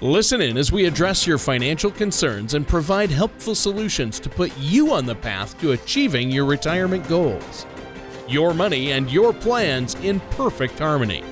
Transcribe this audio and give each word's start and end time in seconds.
Listen 0.00 0.40
in 0.40 0.56
as 0.56 0.70
we 0.70 0.86
address 0.86 1.26
your 1.26 1.38
financial 1.38 1.90
concerns 1.90 2.54
and 2.54 2.68
provide 2.68 3.10
helpful 3.10 3.56
solutions 3.56 4.20
to 4.20 4.28
put 4.28 4.56
you 4.56 4.92
on 4.92 5.06
the 5.06 5.14
path 5.16 5.58
to 5.58 5.72
achieving 5.72 6.30
your 6.30 6.44
retirement 6.44 7.08
goals. 7.08 7.66
Your 8.28 8.54
money 8.54 8.92
and 8.92 9.10
your 9.10 9.32
plans 9.32 9.96
in 9.96 10.20
perfect 10.30 10.78
harmony. 10.78 11.24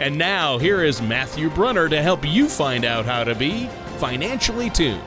And 0.00 0.16
now, 0.16 0.56
here 0.56 0.82
is 0.82 1.02
Matthew 1.02 1.50
Brunner 1.50 1.86
to 1.90 2.00
help 2.00 2.26
you 2.26 2.48
find 2.48 2.86
out 2.86 3.04
how 3.04 3.24
to 3.24 3.34
be 3.34 3.66
financially 3.98 4.70
tuned. 4.70 5.02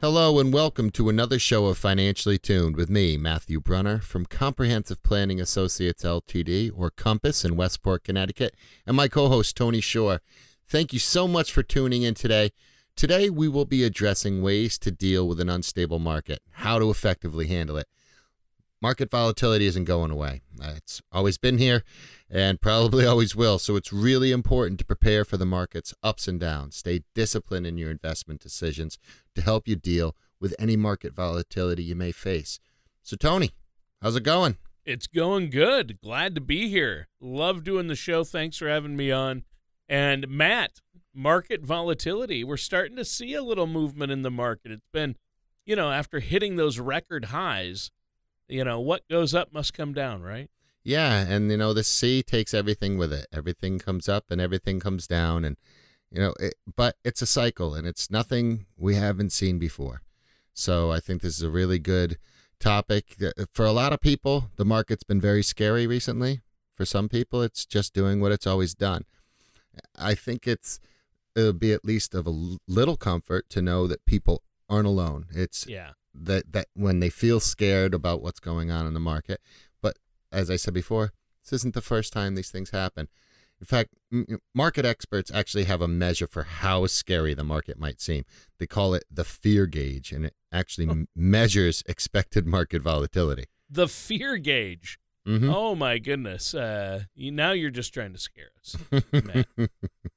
Hello 0.00 0.40
and 0.40 0.52
welcome 0.52 0.90
to 0.90 1.08
another 1.08 1.38
show 1.38 1.66
of 1.66 1.78
Financially 1.78 2.38
Tuned 2.38 2.74
with 2.74 2.90
me, 2.90 3.16
Matthew 3.16 3.60
Brunner 3.60 4.00
from 4.00 4.26
Comprehensive 4.26 5.00
Planning 5.04 5.40
Associates 5.40 6.02
Ltd. 6.02 6.72
or 6.76 6.90
Compass 6.90 7.44
in 7.44 7.54
Westport, 7.54 8.02
Connecticut, 8.02 8.56
and 8.84 8.96
my 8.96 9.06
co-host 9.06 9.56
Tony 9.56 9.80
Shore. 9.80 10.20
Thank 10.66 10.92
you 10.92 10.98
so 10.98 11.28
much 11.28 11.52
for 11.52 11.62
tuning 11.62 12.02
in 12.02 12.14
today. 12.14 12.50
Today 12.96 13.28
we 13.28 13.48
will 13.48 13.64
be 13.64 13.84
addressing 13.84 14.42
ways 14.42 14.78
to 14.78 14.90
deal 14.90 15.26
with 15.26 15.40
an 15.40 15.48
unstable 15.48 15.98
market, 15.98 16.40
how 16.52 16.78
to 16.78 16.90
effectively 16.90 17.48
handle 17.48 17.76
it. 17.76 17.88
Market 18.80 19.10
volatility 19.10 19.66
isn't 19.66 19.84
going 19.84 20.10
away. 20.10 20.42
Uh, 20.62 20.74
it's 20.76 21.00
always 21.10 21.38
been 21.38 21.58
here 21.58 21.84
and 22.30 22.60
probably 22.60 23.06
always 23.06 23.34
will. 23.34 23.58
So 23.58 23.76
it's 23.76 23.92
really 23.92 24.30
important 24.30 24.78
to 24.80 24.84
prepare 24.84 25.24
for 25.24 25.36
the 25.36 25.46
market's 25.46 25.94
ups 26.02 26.28
and 26.28 26.38
downs. 26.38 26.76
Stay 26.76 27.02
disciplined 27.14 27.66
in 27.66 27.78
your 27.78 27.90
investment 27.90 28.40
decisions 28.40 28.98
to 29.34 29.42
help 29.42 29.66
you 29.66 29.76
deal 29.76 30.14
with 30.40 30.54
any 30.58 30.76
market 30.76 31.14
volatility 31.14 31.82
you 31.82 31.94
may 31.96 32.12
face. 32.12 32.60
So, 33.02 33.16
Tony, 33.16 33.52
how's 34.02 34.16
it 34.16 34.22
going? 34.22 34.56
It's 34.84 35.06
going 35.06 35.50
good. 35.50 36.00
Glad 36.02 36.34
to 36.34 36.40
be 36.40 36.68
here. 36.68 37.08
Love 37.20 37.64
doing 37.64 37.86
the 37.86 37.96
show. 37.96 38.22
Thanks 38.22 38.58
for 38.58 38.68
having 38.68 38.96
me 38.96 39.10
on. 39.10 39.44
And 39.88 40.28
Matt, 40.28 40.80
market 41.14 41.62
volatility. 41.62 42.44
We're 42.44 42.56
starting 42.56 42.96
to 42.96 43.04
see 43.04 43.34
a 43.34 43.42
little 43.42 43.66
movement 43.66 44.12
in 44.12 44.22
the 44.22 44.30
market. 44.30 44.72
It's 44.72 44.88
been, 44.92 45.16
you 45.64 45.76
know, 45.76 45.90
after 45.90 46.20
hitting 46.20 46.56
those 46.56 46.78
record 46.78 47.26
highs, 47.26 47.90
you 48.48 48.64
know, 48.64 48.80
what 48.80 49.08
goes 49.08 49.34
up 49.34 49.52
must 49.52 49.74
come 49.74 49.92
down, 49.92 50.22
right? 50.22 50.50
Yeah, 50.82 51.20
and 51.20 51.50
you 51.50 51.56
know 51.56 51.72
the 51.72 51.82
sea 51.82 52.22
takes 52.22 52.52
everything 52.52 52.98
with 52.98 53.10
it. 53.10 53.26
Everything 53.32 53.78
comes 53.78 54.06
up 54.06 54.30
and 54.30 54.38
everything 54.38 54.80
comes 54.80 55.06
down, 55.06 55.42
and 55.42 55.56
you 56.10 56.20
know, 56.20 56.34
it, 56.38 56.54
but 56.76 56.96
it's 57.02 57.22
a 57.22 57.26
cycle, 57.26 57.74
and 57.74 57.86
it's 57.86 58.10
nothing 58.10 58.66
we 58.76 58.94
haven't 58.94 59.32
seen 59.32 59.58
before. 59.58 60.02
So 60.52 60.92
I 60.92 61.00
think 61.00 61.22
this 61.22 61.36
is 61.36 61.42
a 61.42 61.50
really 61.50 61.78
good 61.78 62.18
topic 62.60 63.16
uh, 63.22 63.46
for 63.50 63.64
a 63.64 63.72
lot 63.72 63.94
of 63.94 64.00
people. 64.00 64.50
The 64.56 64.64
market's 64.66 65.04
been 65.04 65.22
very 65.22 65.42
scary 65.42 65.86
recently. 65.86 66.42
For 66.76 66.84
some 66.84 67.08
people, 67.08 67.40
it's 67.40 67.64
just 67.64 67.94
doing 67.94 68.20
what 68.20 68.32
it's 68.32 68.46
always 68.46 68.74
done. 68.74 69.04
I 69.96 70.14
think 70.14 70.46
it's 70.46 70.80
it'll 71.36 71.52
be 71.52 71.72
at 71.72 71.84
least 71.84 72.14
of 72.14 72.26
a 72.26 72.58
little 72.68 72.96
comfort 72.96 73.48
to 73.50 73.62
know 73.62 73.86
that 73.86 74.06
people 74.06 74.42
aren't 74.68 74.86
alone. 74.86 75.26
It's 75.32 75.66
yeah 75.66 75.90
that 76.14 76.52
that 76.52 76.68
when 76.74 77.00
they 77.00 77.10
feel 77.10 77.40
scared 77.40 77.94
about 77.94 78.22
what's 78.22 78.40
going 78.40 78.70
on 78.70 78.86
in 78.86 78.94
the 78.94 79.00
market. 79.00 79.40
But 79.82 79.98
as 80.32 80.50
I 80.50 80.56
said 80.56 80.74
before, 80.74 81.12
this 81.42 81.52
isn't 81.52 81.74
the 81.74 81.80
first 81.80 82.12
time 82.12 82.34
these 82.34 82.50
things 82.50 82.70
happen. 82.70 83.08
In 83.60 83.66
fact, 83.66 83.94
market 84.54 84.84
experts 84.84 85.30
actually 85.32 85.64
have 85.64 85.80
a 85.80 85.88
measure 85.88 86.26
for 86.26 86.42
how 86.42 86.86
scary 86.86 87.34
the 87.34 87.44
market 87.44 87.78
might 87.78 88.00
seem. 88.00 88.24
They 88.58 88.66
call 88.66 88.94
it 88.94 89.04
the 89.10 89.24
fear 89.24 89.66
gauge, 89.66 90.12
and 90.12 90.26
it 90.26 90.34
actually 90.52 90.88
oh. 90.88 91.04
measures 91.14 91.82
expected 91.86 92.46
market 92.46 92.82
volatility. 92.82 93.44
The 93.70 93.88
fear 93.88 94.36
gauge. 94.38 94.98
Mm-hmm. 95.26 95.50
Oh 95.50 95.74
my 95.74 95.98
goodness! 95.98 96.54
Uh, 96.54 97.04
you, 97.14 97.30
now 97.32 97.52
you're 97.52 97.70
just 97.70 97.94
trying 97.94 98.12
to 98.12 98.18
scare 98.18 98.50
us. 98.60 98.76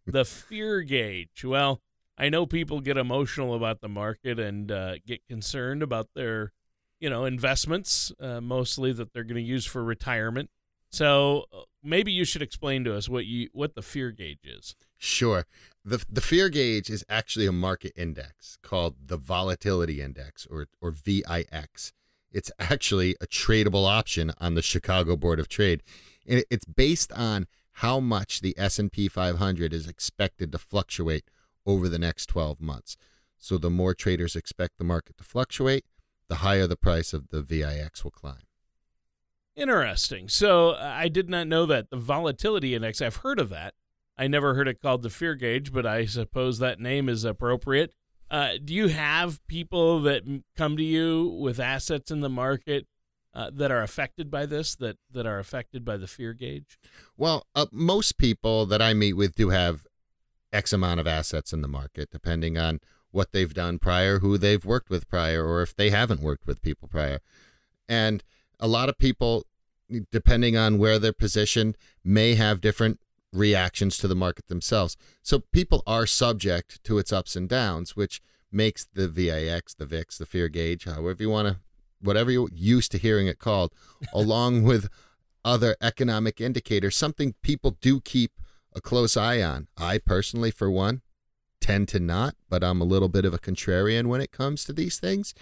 the 0.05 0.25
fear 0.25 0.81
gauge. 0.81 1.45
Well, 1.45 1.81
I 2.17 2.29
know 2.29 2.45
people 2.45 2.81
get 2.81 2.97
emotional 2.97 3.53
about 3.55 3.81
the 3.81 3.87
market 3.87 4.39
and 4.39 4.71
uh, 4.71 4.95
get 5.05 5.25
concerned 5.27 5.81
about 5.81 6.09
their, 6.13 6.51
you 6.99 7.09
know, 7.09 7.25
investments, 7.25 8.11
uh, 8.19 8.41
mostly 8.41 8.91
that 8.93 9.13
they're 9.13 9.23
going 9.23 9.35
to 9.35 9.41
use 9.41 9.65
for 9.65 9.83
retirement. 9.83 10.49
So 10.89 11.45
uh, 11.53 11.61
maybe 11.83 12.11
you 12.11 12.25
should 12.25 12.41
explain 12.41 12.83
to 12.85 12.95
us 12.95 13.07
what 13.07 13.25
you 13.25 13.49
what 13.53 13.75
the 13.75 13.81
fear 13.81 14.11
gauge 14.11 14.45
is. 14.45 14.75
Sure. 14.97 15.45
The 15.85 16.03
the 16.09 16.21
fear 16.21 16.49
gauge 16.49 16.89
is 16.89 17.05
actually 17.07 17.45
a 17.45 17.51
market 17.51 17.93
index 17.95 18.57
called 18.61 18.95
the 19.05 19.17
volatility 19.17 20.01
index 20.01 20.47
or 20.49 20.67
or 20.81 20.91
VIX. 20.91 21.93
It's 22.31 22.51
actually 22.59 23.15
a 23.21 23.27
tradable 23.27 23.87
option 23.87 24.33
on 24.39 24.55
the 24.55 24.61
Chicago 24.61 25.15
Board 25.15 25.39
of 25.39 25.47
Trade. 25.47 25.81
And 26.27 26.43
it's 26.49 26.65
based 26.65 27.11
on 27.13 27.47
how 27.73 27.99
much 27.99 28.41
the 28.41 28.55
S&P 28.57 29.07
500 29.07 29.73
is 29.73 29.87
expected 29.87 30.51
to 30.51 30.57
fluctuate 30.57 31.25
over 31.65 31.87
the 31.87 31.99
next 31.99 32.27
12 32.27 32.59
months. 32.59 32.97
So 33.37 33.57
the 33.57 33.69
more 33.69 33.93
traders 33.93 34.35
expect 34.35 34.77
the 34.77 34.83
market 34.83 35.17
to 35.17 35.23
fluctuate, 35.23 35.85
the 36.27 36.37
higher 36.37 36.67
the 36.67 36.75
price 36.75 37.13
of 37.13 37.29
the 37.29 37.41
VIX 37.41 38.03
will 38.03 38.11
climb. 38.11 38.41
Interesting. 39.55 40.27
So 40.27 40.75
I 40.75 41.07
did 41.07 41.29
not 41.29 41.47
know 41.47 41.65
that. 41.65 41.89
The 41.89 41.97
volatility 41.97 42.75
index, 42.75 43.01
I've 43.01 43.17
heard 43.17 43.39
of 43.39 43.49
that. 43.49 43.73
I 44.17 44.27
never 44.27 44.55
heard 44.55 44.67
it 44.67 44.81
called 44.81 45.03
the 45.03 45.09
fear 45.09 45.35
gauge, 45.35 45.71
but 45.71 45.85
I 45.85 46.05
suppose 46.05 46.59
that 46.59 46.79
name 46.79 47.07
is 47.07 47.23
appropriate. 47.23 47.93
Uh, 48.29 48.53
do 48.63 48.73
you 48.73 48.87
have 48.87 49.45
people 49.47 50.01
that 50.01 50.23
come 50.55 50.75
to 50.77 50.83
you 50.83 51.27
with 51.39 51.59
assets 51.59 52.11
in 52.11 52.19
the 52.19 52.29
market 52.29 52.85
uh, 53.33 53.49
that 53.53 53.71
are 53.71 53.81
affected 53.81 54.29
by 54.29 54.45
this, 54.45 54.75
that, 54.75 54.97
that 55.11 55.25
are 55.25 55.39
affected 55.39 55.85
by 55.85 55.95
the 55.95 56.07
fear 56.07 56.33
gauge? 56.33 56.77
Well, 57.15 57.45
uh, 57.55 57.67
most 57.71 58.17
people 58.17 58.65
that 58.65 58.81
I 58.81 58.93
meet 58.93 59.13
with 59.13 59.35
do 59.35 59.49
have 59.49 59.85
X 60.51 60.73
amount 60.73 60.99
of 60.99 61.07
assets 61.07 61.53
in 61.53 61.61
the 61.61 61.67
market, 61.67 62.09
depending 62.11 62.57
on 62.57 62.79
what 63.11 63.31
they've 63.31 63.53
done 63.53 63.79
prior, 63.79 64.19
who 64.19 64.37
they've 64.37 64.65
worked 64.65 64.89
with 64.89 65.07
prior, 65.07 65.45
or 65.45 65.61
if 65.61 65.75
they 65.75 65.89
haven't 65.89 66.21
worked 66.21 66.45
with 66.45 66.61
people 66.61 66.87
prior. 66.87 67.19
And 67.87 68.23
a 68.59 68.67
lot 68.67 68.89
of 68.89 68.97
people, 68.97 69.45
depending 70.11 70.57
on 70.57 70.77
where 70.77 70.99
they're 70.99 71.13
positioned, 71.13 71.77
may 72.03 72.35
have 72.35 72.59
different 72.59 72.99
reactions 73.33 73.97
to 73.97 74.07
the 74.07 74.15
market 74.15 74.47
themselves. 74.47 74.97
So 75.21 75.39
people 75.51 75.83
are 75.85 76.05
subject 76.05 76.83
to 76.85 76.97
its 76.97 77.11
ups 77.11 77.35
and 77.35 77.47
downs, 77.47 77.95
which 77.95 78.21
makes 78.51 78.85
the 78.93 79.07
VIX, 79.07 79.73
the 79.73 79.85
VIX, 79.85 80.17
the 80.17 80.25
fear 80.25 80.47
gauge, 80.47 80.85
however 80.85 81.23
you 81.23 81.29
want 81.29 81.47
to, 81.47 81.59
whatever 82.01 82.31
you're 82.31 82.49
used 82.53 82.91
to 82.91 82.97
hearing 82.97 83.27
it 83.27 83.39
called, 83.39 83.73
along 84.13 84.63
with 84.63 84.89
other 85.43 85.75
economic 85.81 86.41
indicators, 86.41 86.95
something 86.95 87.35
people 87.41 87.77
do 87.81 88.01
keep 88.01 88.31
a 88.73 88.81
close 88.81 89.17
eye 89.17 89.41
on. 89.41 89.67
I 89.77 89.97
personally, 89.97 90.51
for 90.51 90.69
one, 90.69 91.01
tend 91.61 91.87
to 91.89 91.99
not, 91.99 92.35
but 92.49 92.63
I'm 92.63 92.81
a 92.81 92.85
little 92.85 93.09
bit 93.09 93.25
of 93.25 93.33
a 93.33 93.39
contrarian 93.39 94.07
when 94.07 94.21
it 94.21 94.31
comes 94.31 94.63
to 94.65 94.73
these 94.73 94.99
things. 94.99 95.33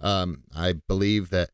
Um, 0.00 0.44
I 0.54 0.74
believe 0.74 1.30
that 1.30 1.50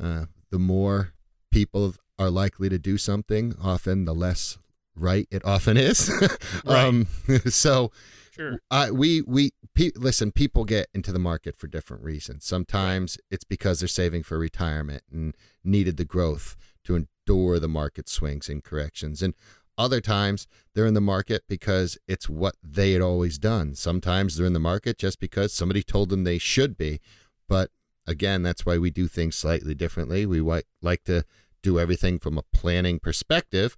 uh, 0.00 0.26
the 0.50 0.58
more 0.58 1.12
people 1.50 1.94
are 2.18 2.30
likely 2.30 2.68
to 2.68 2.78
do 2.78 2.96
something, 2.96 3.54
often 3.62 4.04
the 4.04 4.14
less 4.14 4.58
right 4.96 5.28
it 5.30 5.44
often 5.44 5.76
is. 5.76 6.10
um, 6.66 7.06
so, 7.46 7.92
sure. 8.32 8.60
I, 8.70 8.90
we 8.90 9.22
we 9.22 9.52
pe- 9.74 9.92
listen. 9.94 10.32
People 10.32 10.64
get 10.64 10.88
into 10.94 11.12
the 11.12 11.18
market 11.18 11.56
for 11.56 11.66
different 11.66 12.02
reasons. 12.02 12.44
Sometimes 12.44 13.18
it's 13.30 13.44
because 13.44 13.80
they're 13.80 13.88
saving 13.88 14.22
for 14.22 14.38
retirement 14.38 15.02
and 15.12 15.34
needed 15.62 15.96
the 15.96 16.04
growth 16.04 16.56
to 16.84 16.96
endure 16.96 17.58
the 17.58 17.68
market 17.68 18.08
swings 18.08 18.48
and 18.48 18.64
corrections, 18.64 19.22
and 19.22 19.34
other 19.78 20.00
times 20.00 20.46
they're 20.74 20.86
in 20.86 20.94
the 20.94 21.00
market 21.00 21.42
because 21.48 21.98
it's 22.08 22.28
what 22.28 22.56
they 22.62 22.92
had 22.92 23.02
always 23.02 23.38
done. 23.38 23.74
Sometimes 23.74 24.36
they're 24.36 24.46
in 24.46 24.54
the 24.54 24.58
market 24.58 24.98
just 24.98 25.20
because 25.20 25.52
somebody 25.52 25.82
told 25.82 26.08
them 26.08 26.24
they 26.24 26.38
should 26.38 26.78
be. 26.78 27.00
But 27.48 27.70
again, 28.06 28.42
that's 28.42 28.64
why 28.64 28.78
we 28.78 28.90
do 28.90 29.06
things 29.06 29.36
slightly 29.36 29.74
differently. 29.74 30.24
We 30.24 30.40
like 30.40 31.04
to 31.04 31.24
do 31.62 31.78
everything 31.78 32.18
from 32.18 32.38
a 32.38 32.44
planning 32.54 32.98
perspective 32.98 33.76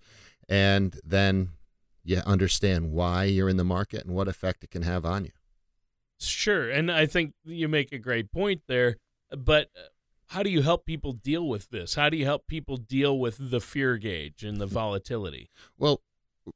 and 0.49 0.99
then 1.05 1.51
you 2.05 2.23
understand 2.25 2.93
why 2.93 3.25
you're 3.25 3.49
in 3.49 3.59
the 3.59 3.65
market 3.65 4.05
and 4.05 4.15
what 4.15 4.29
effect 4.29 4.65
it 4.65 4.71
can 4.71 4.83
have 4.83 5.05
on 5.05 5.25
you. 5.25 5.31
Sure. 6.19 6.71
And 6.71 6.91
I 6.91 7.07
think 7.07 7.35
you 7.45 7.69
make 7.69 7.93
a 7.93 7.99
great 7.99 8.33
point 8.33 8.63
there. 8.67 8.97
But 9.31 9.69
uh, 9.77 9.89
how 10.29 10.43
do 10.43 10.51
you 10.51 10.63
help 10.63 10.85
people 10.85 11.13
deal 11.13 11.47
with 11.47 11.71
this? 11.71 11.95
How 11.95 12.09
do 12.09 12.17
you 12.17 12.25
help 12.25 12.47
people 12.47 12.77
deal 12.77 13.19
with 13.19 13.51
the 13.51 13.61
fear 13.61 13.99
gauge 13.99 14.43
and 14.43 14.61
the 14.61 14.67
hmm. 14.67 14.75
volatility? 14.75 15.51
Well, 15.77 16.01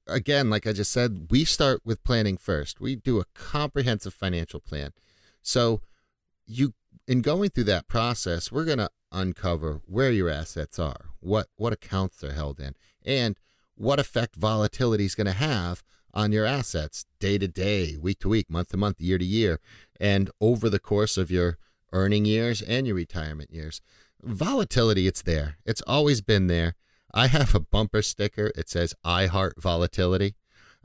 again, 0.07 0.51
like 0.51 0.67
I 0.67 0.73
just 0.73 0.91
said, 0.91 1.27
we 1.31 1.45
start 1.45 1.83
with 1.85 2.03
planning 2.03 2.37
first. 2.37 2.81
We 2.81 2.97
do 2.97 3.21
a 3.21 3.25
comprehensive 3.35 4.15
financial 4.15 4.61
plan. 4.61 4.93
So 5.43 5.81
you 6.47 6.75
in 7.07 7.21
going 7.21 7.51
through 7.51 7.65
that 7.65 7.89
process, 7.89 8.53
we're 8.53 8.65
going 8.65 8.79
to 8.79 8.91
uncover 9.11 9.83
where 9.87 10.11
your 10.11 10.31
assets 10.31 10.79
are, 10.79 11.11
what 11.21 11.49
what 11.57 11.73
accounts 11.73 12.19
they're 12.19 12.33
held 12.33 12.61
in, 12.61 12.75
and 13.05 13.37
what 13.83 13.99
effect 13.99 14.37
volatility 14.37 15.05
is 15.05 15.17
going 15.17 15.27
to 15.27 15.33
have 15.33 15.83
on 16.15 16.31
your 16.31 16.47
assets 16.47 17.05
day 17.19 17.37
to 17.37 17.49
day, 17.49 17.97
week 18.01 18.21
to 18.21 18.29
week, 18.29 18.49
month 18.49 18.69
to 18.69 18.77
month, 18.77 19.01
year 19.01 19.19
to 19.19 19.25
year, 19.25 19.59
and 19.99 20.31
over 20.41 20.71
the 20.71 20.79
course 20.79 21.17
of 21.17 21.33
your 21.33 21.59
earning 21.93 22.25
years 22.25 22.63
and 22.63 22.87
your 22.87 22.95
retirement 22.95 23.51
years. 23.53 23.81
Volatility, 24.23 25.09
it's 25.09 25.23
there. 25.23 25.57
It's 25.67 25.83
always 25.85 26.21
been 26.21 26.47
there. 26.47 26.77
I 27.13 27.27
have 27.27 27.57
a 27.57 27.61
bumper 27.61 28.03
sticker. 28.03 28.53
It 28.55 28.69
says 28.69 28.95
I 29.03 29.27
heart 29.27 29.61
volatility. 29.61 30.37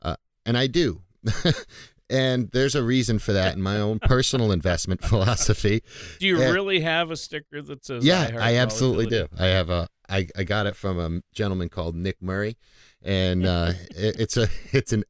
Uh, 0.02 0.16
and 0.44 0.58
I 0.58 0.66
do. 0.66 1.04
and 2.10 2.50
there's 2.52 2.74
a 2.74 2.82
reason 2.82 3.20
for 3.20 3.32
that 3.34 3.56
in 3.56 3.62
my 3.62 3.78
own 3.78 4.00
personal 4.00 4.52
investment 4.52 5.04
philosophy. 5.06 5.84
Do 6.20 6.26
you 6.26 6.42
And- 6.42 6.52
really 6.52 6.80
have 6.80 7.12
a 7.12 7.16
sticker 7.16 7.62
that 7.62 7.86
says 7.86 8.04
yeah, 8.04 8.32
heart 8.32 8.42
I 8.42 8.56
absolutely 8.56 9.06
do. 9.06 9.28
I 9.38 9.48
have 9.48 9.70
a 9.70 9.88
I, 10.10 10.28
I 10.36 10.44
got 10.44 10.68
it 10.68 10.76
from 10.76 11.00
a 11.00 11.22
gentleman 11.34 11.70
called 11.70 11.96
Nick 11.96 12.22
Murray, 12.22 12.58
and 13.02 13.46
uh, 13.46 13.74
it, 13.92 14.20
it's 14.20 14.38
a 14.38 14.48
it's 14.72 14.94
an 14.94 15.04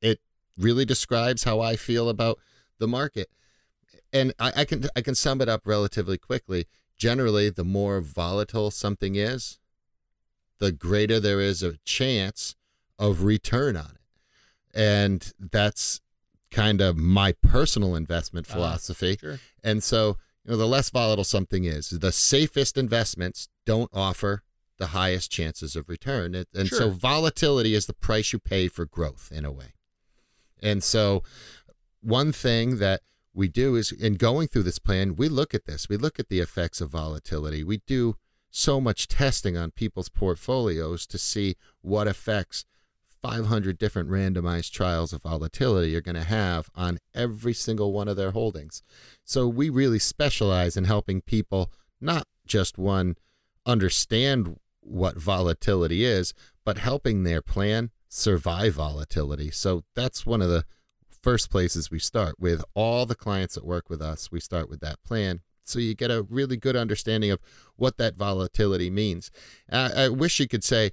it 0.00 0.20
really 0.56 0.84
describes 0.84 1.44
how 1.44 1.60
I 1.60 1.76
feel 1.76 2.08
about 2.08 2.38
the 2.78 2.88
market, 2.88 3.28
and 4.12 4.32
I, 4.38 4.52
I 4.56 4.64
can 4.64 4.86
I 4.96 5.00
can 5.00 5.14
sum 5.14 5.40
it 5.40 5.48
up 5.48 5.62
relatively 5.66 6.18
quickly. 6.18 6.66
Generally, 6.96 7.50
the 7.50 7.64
more 7.64 8.00
volatile 8.00 8.70
something 8.70 9.16
is, 9.16 9.58
the 10.58 10.70
greater 10.70 11.18
there 11.18 11.40
is 11.40 11.62
a 11.62 11.78
chance 11.84 12.54
of 12.98 13.24
return 13.24 13.76
on 13.76 13.96
it, 13.96 14.78
and 14.78 15.32
that's 15.38 16.00
kind 16.52 16.80
of 16.80 16.96
my 16.96 17.32
personal 17.32 17.96
investment 17.96 18.46
Ah, 18.50 18.52
philosophy. 18.52 19.16
Sure. 19.18 19.40
And 19.64 19.82
so, 19.82 20.18
you 20.44 20.52
know, 20.52 20.56
the 20.56 20.68
less 20.68 20.90
volatile 20.90 21.24
something 21.24 21.64
is, 21.64 21.90
the 21.90 22.12
safest 22.12 22.76
investments 22.76 23.48
don't 23.64 23.90
offer 23.92 24.42
the 24.78 24.88
highest 24.88 25.30
chances 25.30 25.76
of 25.76 25.88
return. 25.88 26.34
And, 26.34 26.46
and 26.54 26.68
so, 26.68 26.90
volatility 26.90 27.74
is 27.74 27.86
the 27.86 27.94
price 27.94 28.32
you 28.32 28.38
pay 28.38 28.68
for 28.68 28.84
growth 28.84 29.30
in 29.32 29.44
a 29.44 29.52
way. 29.52 29.74
And 30.62 30.82
so, 30.82 31.22
one 32.00 32.32
thing 32.32 32.78
that 32.78 33.02
we 33.34 33.48
do 33.48 33.76
is 33.76 33.92
in 33.92 34.14
going 34.14 34.48
through 34.48 34.64
this 34.64 34.78
plan, 34.78 35.16
we 35.16 35.28
look 35.28 35.54
at 35.54 35.66
this, 35.66 35.88
we 35.88 35.96
look 35.96 36.18
at 36.18 36.28
the 36.28 36.40
effects 36.40 36.80
of 36.80 36.90
volatility. 36.90 37.64
We 37.64 37.78
do 37.86 38.16
so 38.50 38.80
much 38.80 39.08
testing 39.08 39.56
on 39.56 39.70
people's 39.70 40.10
portfolios 40.10 41.06
to 41.06 41.18
see 41.18 41.56
what 41.80 42.06
effects 42.06 42.66
500 43.22 43.78
different 43.78 44.10
randomized 44.10 44.72
trials 44.72 45.12
of 45.12 45.22
volatility 45.22 45.94
are 45.96 46.00
going 46.00 46.16
to 46.16 46.24
have 46.24 46.68
on 46.74 46.98
every 47.14 47.54
single 47.54 47.92
one 47.92 48.08
of 48.08 48.16
their 48.16 48.32
holdings. 48.32 48.82
So 49.24 49.46
we 49.46 49.70
really 49.70 50.00
specialize 50.00 50.76
in 50.76 50.84
helping 50.84 51.22
people 51.22 51.70
not 52.00 52.26
just 52.46 52.76
one 52.76 53.16
understand 53.66 54.56
what 54.80 55.16
volatility 55.16 56.04
is, 56.04 56.34
but 56.64 56.78
helping 56.78 57.22
their 57.22 57.42
plan 57.42 57.90
survive 58.08 58.74
volatility. 58.74 59.50
So 59.50 59.84
that's 59.94 60.26
one 60.26 60.42
of 60.42 60.48
the 60.48 60.64
first 61.22 61.50
places 61.50 61.90
we 61.90 61.98
start 61.98 62.36
with 62.38 62.64
all 62.74 63.06
the 63.06 63.14
clients 63.14 63.54
that 63.54 63.64
work 63.64 63.88
with 63.88 64.02
us. 64.02 64.30
We 64.30 64.40
start 64.40 64.68
with 64.68 64.80
that 64.80 65.02
plan. 65.04 65.40
So 65.64 65.78
you 65.78 65.94
get 65.94 66.10
a 66.10 66.22
really 66.22 66.56
good 66.56 66.76
understanding 66.76 67.30
of 67.30 67.40
what 67.76 67.96
that 67.98 68.16
volatility 68.16 68.90
means. 68.90 69.30
Uh, 69.70 69.90
I 69.96 70.08
wish 70.08 70.40
you 70.40 70.48
could 70.48 70.64
say, 70.64 70.90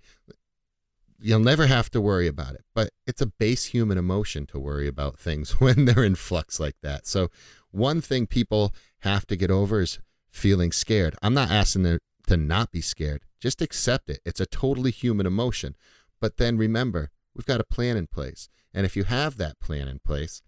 you'll 1.19 1.39
never 1.39 1.67
have 1.67 1.89
to 1.91 2.01
worry 2.01 2.27
about 2.27 2.53
it. 2.53 2.63
But 2.73 2.91
it's 3.05 3.21
a 3.21 3.27
base 3.27 3.65
human 3.65 3.97
emotion 3.97 4.45
to 4.47 4.59
worry 4.59 4.87
about 4.87 5.19
things 5.19 5.51
when 5.59 5.85
they're 5.85 6.03
in 6.03 6.15
flux 6.15 6.59
like 6.59 6.77
that. 6.81 7.05
So, 7.07 7.29
one 7.71 8.01
thing 8.01 8.25
people 8.25 8.73
have 8.99 9.27
to 9.27 9.35
get 9.35 9.51
over 9.51 9.81
is 9.81 9.99
feeling 10.31 10.71
scared. 10.71 11.15
I'm 11.21 11.35
not 11.35 11.51
asking 11.51 11.83
to 12.29 12.37
not 12.37 12.71
be 12.71 12.79
scared, 12.79 13.23
just 13.39 13.59
accept 13.59 14.07
it. 14.07 14.19
It's 14.23 14.39
a 14.39 14.45
totally 14.45 14.91
human 14.91 15.25
emotion. 15.25 15.75
But 16.21 16.37
then 16.37 16.57
remember, 16.57 17.09
we've 17.33 17.45
got 17.45 17.59
a 17.59 17.63
plan 17.63 17.97
in 17.97 18.05
place. 18.05 18.49
And 18.71 18.85
if 18.85 18.95
you 18.95 19.05
have 19.05 19.37
that 19.37 19.59
plan 19.59 19.87
in 19.87 19.97
place 19.97 20.43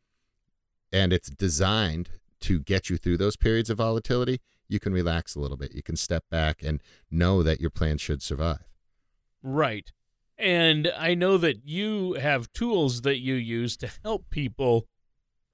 and 0.94 1.12
it's 1.12 1.32
designed 1.32 2.12
to 2.42 2.60
get 2.60 2.92
you 2.92 2.98
through 2.98 3.18
those 3.18 3.36
periods 3.36 3.72
of 3.72 3.80
volatility, 3.80 4.42
you 4.68 4.80
can 4.80 4.94
relax 4.94 5.34
a 5.34 5.40
little 5.40 5.58
bit. 5.58 5.74
You 5.74 5.82
can 5.82 5.96
step 5.96 6.24
back 6.30 6.62
and 6.62 6.84
know 7.10 7.42
that 7.42 7.60
your 7.60 7.72
plan 7.72 7.98
should 7.98 8.22
survive. 8.22 8.70
Right. 9.42 9.92
And 10.38 10.92
I 10.96 11.16
know 11.16 11.40
that 11.40 11.66
you 11.66 12.14
have 12.14 12.54
tools 12.54 13.02
that 13.02 13.20
you 13.20 13.34
use 13.34 13.76
to 13.78 13.90
help 14.04 14.30
people 14.30 14.86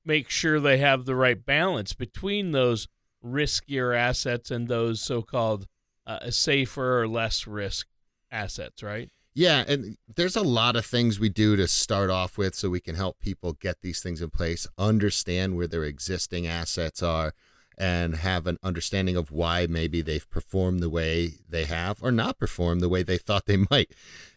make 0.03 0.29
sure 0.29 0.59
they 0.59 0.79
have 0.79 1.05
the 1.05 1.15
right 1.15 1.45
balance 1.45 1.93
between 1.93 2.51
those 2.51 2.89
riskier 3.23 3.97
assets 3.97 4.51
and 4.51 4.67
those 4.67 4.99
so 4.99 5.21
called 5.21 5.67
uh, 6.07 6.31
safer 6.31 7.01
or 7.01 7.07
less 7.07 7.45
risk 7.45 7.87
assets, 8.31 8.81
right? 8.81 9.11
Yeah, 9.35 9.63
and 9.67 9.97
there's 10.15 10.35
a 10.35 10.41
lot 10.41 10.75
of 10.75 10.83
things 10.83 11.19
we 11.19 11.29
do 11.29 11.55
to 11.57 11.67
start 11.67 12.09
off 12.09 12.39
with 12.39 12.55
so 12.55 12.71
we 12.71 12.79
can 12.79 12.95
help 12.95 13.19
people 13.19 13.53
get 13.53 13.81
these 13.81 14.01
things 14.01 14.19
in 14.19 14.31
place, 14.31 14.65
understand 14.79 15.55
where 15.55 15.67
their 15.67 15.83
existing 15.83 16.47
assets 16.47 17.03
are, 17.03 17.33
and 17.77 18.15
have 18.15 18.47
an 18.47 18.57
understanding 18.63 19.15
of 19.15 19.29
why 19.29 19.67
maybe 19.69 20.01
they've 20.01 20.27
performed 20.31 20.79
the 20.79 20.89
way 20.89 21.33
they 21.47 21.65
have 21.65 22.01
or 22.01 22.11
not 22.11 22.39
performed 22.39 22.81
the 22.81 22.89
way 22.89 23.03
they 23.03 23.19
thought 23.19 23.45
they 23.45 23.63
might. 23.69 23.91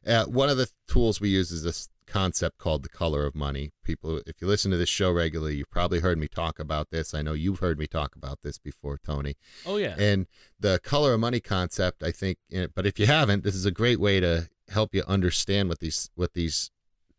Uh, 0.06 0.26
one 0.26 0.50
of 0.50 0.58
the 0.58 0.68
tools 0.86 1.18
we 1.18 1.30
use 1.30 1.50
is 1.50 1.62
this 1.62 1.88
concept 2.10 2.58
called 2.58 2.82
the 2.82 2.88
color 2.88 3.24
of 3.24 3.34
money. 3.34 3.70
People, 3.84 4.20
if 4.26 4.40
you 4.40 4.46
listen 4.46 4.70
to 4.70 4.76
this 4.76 4.88
show 4.88 5.12
regularly, 5.12 5.56
you've 5.56 5.70
probably 5.70 6.00
heard 6.00 6.18
me 6.18 6.28
talk 6.28 6.58
about 6.58 6.90
this. 6.90 7.14
I 7.14 7.22
know 7.22 7.32
you've 7.32 7.60
heard 7.60 7.78
me 7.78 7.86
talk 7.86 8.16
about 8.16 8.42
this 8.42 8.58
before, 8.58 8.98
Tony. 8.98 9.36
Oh, 9.64 9.76
yeah. 9.76 9.94
And 9.98 10.26
the 10.58 10.80
color 10.82 11.14
of 11.14 11.20
money 11.20 11.40
concept, 11.40 12.02
I 12.02 12.10
think, 12.10 12.38
but 12.74 12.86
if 12.86 12.98
you 12.98 13.06
haven't, 13.06 13.44
this 13.44 13.54
is 13.54 13.66
a 13.66 13.70
great 13.70 14.00
way 14.00 14.20
to 14.20 14.48
help 14.68 14.94
you 14.94 15.02
understand 15.06 15.68
what 15.68 15.80
these 15.80 16.10
what 16.14 16.34
these 16.34 16.70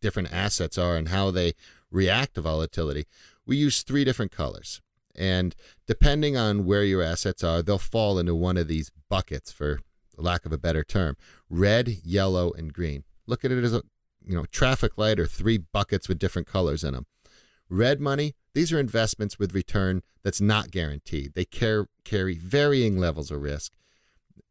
different 0.02 0.34
assets 0.34 0.78
are 0.78 0.96
and 0.96 1.10
how 1.10 1.32
they 1.32 1.54
react 1.90 2.36
to 2.36 2.42
volatility. 2.42 3.06
We 3.46 3.58
use 3.58 3.84
three 3.84 4.04
different 4.04 4.32
colors. 4.32 4.82
And 5.16 5.56
depending 5.88 6.38
on 6.38 6.66
where 6.66 6.84
your 6.84 7.04
assets 7.04 7.44
are, 7.44 7.62
they'll 7.62 7.78
fall 7.78 8.18
into 8.18 8.34
one 8.34 8.58
of 8.58 8.68
these 8.68 8.92
buckets 9.10 9.52
for 9.52 9.80
lack 10.18 10.46
of 10.46 10.54
a 10.54 10.58
better 10.58 10.84
term. 10.84 11.18
Red, 11.50 11.90
yellow, 12.04 12.52
and 12.54 12.74
green. 12.74 13.04
Look 13.28 13.44
at 13.44 13.52
it 13.52 13.64
as 13.64 13.74
a 13.74 13.84
you 14.26 14.36
know, 14.36 14.46
traffic 14.52 14.98
light 14.98 15.20
or 15.20 15.28
three 15.28 15.58
buckets 15.58 16.08
with 16.08 16.20
different 16.20 16.48
colors 16.48 16.84
in 16.84 16.94
them. 16.94 17.06
Red 17.70 18.00
money, 18.02 18.36
these 18.54 18.72
are 18.74 18.80
investments 18.80 19.40
with 19.40 19.56
return 19.56 20.04
that's 20.24 20.42
not 20.42 20.72
guaranteed. 20.72 21.34
They 21.34 21.46
care, 21.46 21.88
carry 22.04 22.36
varying 22.36 22.98
levels 22.98 23.32
of 23.32 23.42
risk. 23.42 23.72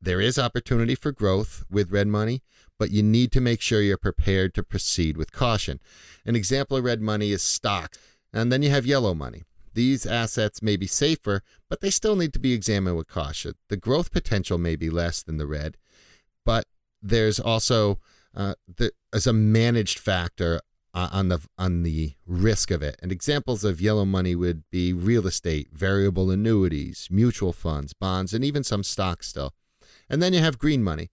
There 0.00 0.20
is 0.20 0.38
opportunity 0.38 0.94
for 0.94 1.12
growth 1.12 1.64
with 1.70 1.92
red 1.92 2.08
money, 2.08 2.42
but 2.78 2.90
you 2.90 3.02
need 3.02 3.30
to 3.32 3.40
make 3.40 3.60
sure 3.60 3.82
you're 3.82 3.98
prepared 3.98 4.54
to 4.54 4.62
proceed 4.62 5.18
with 5.18 5.32
caution. 5.32 5.80
An 6.24 6.34
example 6.34 6.78
of 6.78 6.84
red 6.84 7.02
money 7.02 7.32
is 7.32 7.42
stocks. 7.42 7.98
And 8.32 8.50
then 8.50 8.62
you 8.62 8.70
have 8.70 8.86
yellow 8.86 9.12
money. 9.12 9.42
These 9.74 10.06
assets 10.06 10.62
may 10.62 10.76
be 10.76 10.86
safer, 10.86 11.42
but 11.68 11.80
they 11.80 11.90
still 11.90 12.16
need 12.16 12.32
to 12.32 12.38
be 12.38 12.52
examined 12.52 12.96
with 12.96 13.08
caution. 13.08 13.54
The 13.68 13.76
growth 13.76 14.10
potential 14.10 14.58
may 14.58 14.76
be 14.76 14.90
less 14.90 15.22
than 15.22 15.36
the 15.36 15.46
red, 15.46 15.76
but 16.44 16.64
there's 17.02 17.38
also 17.38 17.98
uh, 18.36 18.54
the, 18.76 18.92
as 19.12 19.26
a 19.26 19.32
managed 19.32 19.98
factor 19.98 20.60
uh, 20.94 21.08
on 21.12 21.28
the 21.28 21.40
on 21.58 21.82
the 21.82 22.14
risk 22.26 22.70
of 22.70 22.82
it. 22.82 22.96
And 23.02 23.12
examples 23.12 23.64
of 23.64 23.80
yellow 23.80 24.04
money 24.04 24.34
would 24.34 24.64
be 24.70 24.92
real 24.92 25.26
estate, 25.26 25.68
variable 25.72 26.30
annuities, 26.30 27.08
mutual 27.10 27.52
funds, 27.52 27.92
bonds, 27.92 28.34
and 28.34 28.44
even 28.44 28.64
some 28.64 28.82
stocks 28.82 29.28
still. 29.28 29.52
And 30.08 30.22
then 30.22 30.32
you 30.32 30.40
have 30.40 30.58
green 30.58 30.82
money. 30.82 31.10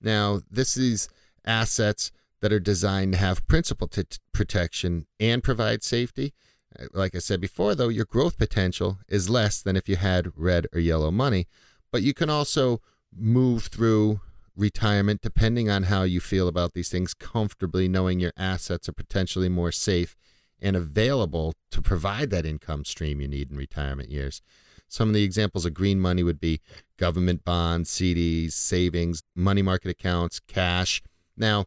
Now, 0.00 0.42
this 0.50 0.76
is 0.76 1.08
assets 1.46 2.12
that 2.40 2.52
are 2.52 2.60
designed 2.60 3.12
to 3.14 3.18
have 3.18 3.46
principal 3.46 3.88
t- 3.88 4.04
protection 4.32 5.06
and 5.18 5.42
provide 5.42 5.82
safety. 5.82 6.34
Uh, 6.78 6.86
Like 6.92 7.14
I 7.14 7.18
said 7.18 7.40
before, 7.40 7.74
though, 7.74 7.88
your 7.88 8.04
growth 8.04 8.36
potential 8.36 8.98
is 9.08 9.30
less 9.30 9.62
than 9.62 9.76
if 9.76 9.88
you 9.88 9.96
had 9.96 10.32
red 10.36 10.66
or 10.72 10.80
yellow 10.80 11.10
money, 11.10 11.46
but 11.90 12.02
you 12.02 12.12
can 12.12 12.28
also 12.28 12.82
move 13.10 13.68
through 13.68 14.20
retirement 14.56 15.20
depending 15.20 15.68
on 15.68 15.84
how 15.84 16.02
you 16.02 16.20
feel 16.20 16.48
about 16.48 16.72
these 16.72 16.88
things 16.88 17.14
comfortably 17.14 17.88
knowing 17.88 18.20
your 18.20 18.32
assets 18.36 18.88
are 18.88 18.92
potentially 18.92 19.48
more 19.48 19.70
safe 19.70 20.16
and 20.60 20.74
available 20.74 21.54
to 21.70 21.82
provide 21.82 22.30
that 22.30 22.46
income 22.46 22.84
stream 22.84 23.20
you 23.20 23.28
need 23.28 23.50
in 23.50 23.56
retirement 23.56 24.10
years. 24.10 24.40
Some 24.88 25.08
of 25.08 25.14
the 25.14 25.24
examples 25.24 25.66
of 25.66 25.74
green 25.74 26.00
money 26.00 26.22
would 26.22 26.40
be 26.40 26.60
government 26.96 27.44
bonds, 27.44 27.90
CDs, 27.90 28.52
savings, 28.52 29.22
money 29.34 29.62
market 29.62 29.90
accounts, 29.90 30.40
cash. 30.40 31.02
Now, 31.36 31.66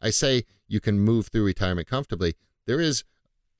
I 0.00 0.10
say 0.10 0.44
you 0.66 0.80
can 0.80 1.00
move 1.00 1.28
through 1.28 1.44
retirement 1.44 1.88
comfortably. 1.88 2.34
There 2.66 2.80
is 2.80 3.04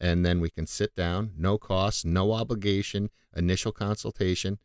and 0.00 0.24
then 0.24 0.40
we 0.40 0.48
can 0.48 0.66
sit 0.66 0.96
down, 0.96 1.32
no 1.36 1.58
cost, 1.58 2.06
no 2.06 2.32
obligation, 2.32 3.10
initial 3.36 3.72
consultation, 3.72 4.58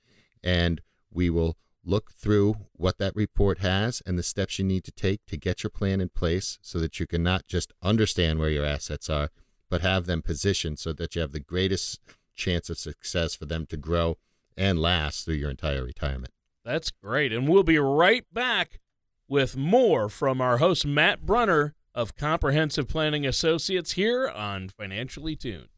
and 0.43 0.81
we 1.11 1.29
will 1.29 1.57
look 1.87 2.11
through 2.11 2.55
what 2.73 2.97
that 2.97 3.15
report 3.15 3.59
has 3.59 4.01
and 4.05 4.19
the 4.19 4.23
steps 4.23 4.59
you 4.59 4.65
need 4.65 4.83
to 4.83 4.91
take 4.91 5.25
to 5.25 5.37
get 5.37 5.63
your 5.63 5.69
plan 5.69 6.01
in 6.01 6.09
place 6.09 6.59
so 6.61 6.79
that 6.79 6.99
you 6.99 7.07
can 7.07 7.23
not 7.23 7.47
just 7.47 7.73
understand 7.81 8.39
where 8.39 8.49
your 8.49 8.65
assets 8.65 9.09
are, 9.09 9.29
but 9.69 9.81
have 9.81 10.05
them 10.05 10.21
positioned 10.21 10.77
so 10.77 10.93
that 10.93 11.15
you 11.15 11.21
have 11.21 11.31
the 11.31 11.39
greatest 11.39 11.99
chance 12.35 12.69
of 12.69 12.77
success 12.77 13.33
for 13.33 13.45
them 13.45 13.65
to 13.65 13.77
grow 13.77 14.17
and 14.55 14.79
last 14.79 15.25
through 15.25 15.35
your 15.35 15.49
entire 15.49 15.83
retirement. 15.83 16.33
That's 16.65 16.91
great. 16.91 17.31
And 17.31 17.47
we'll 17.47 17.63
be 17.63 17.79
right 17.79 18.25
back 18.33 18.79
with 19.27 19.55
more 19.55 20.09
from 20.09 20.41
our 20.41 20.57
host, 20.57 20.85
Matt 20.85 21.25
Brunner 21.25 21.75
of 21.95 22.15
Comprehensive 22.15 22.87
Planning 22.87 23.25
Associates 23.25 23.93
here 23.93 24.27
on 24.27 24.69
Financially 24.69 25.35
Tuned. 25.35 25.69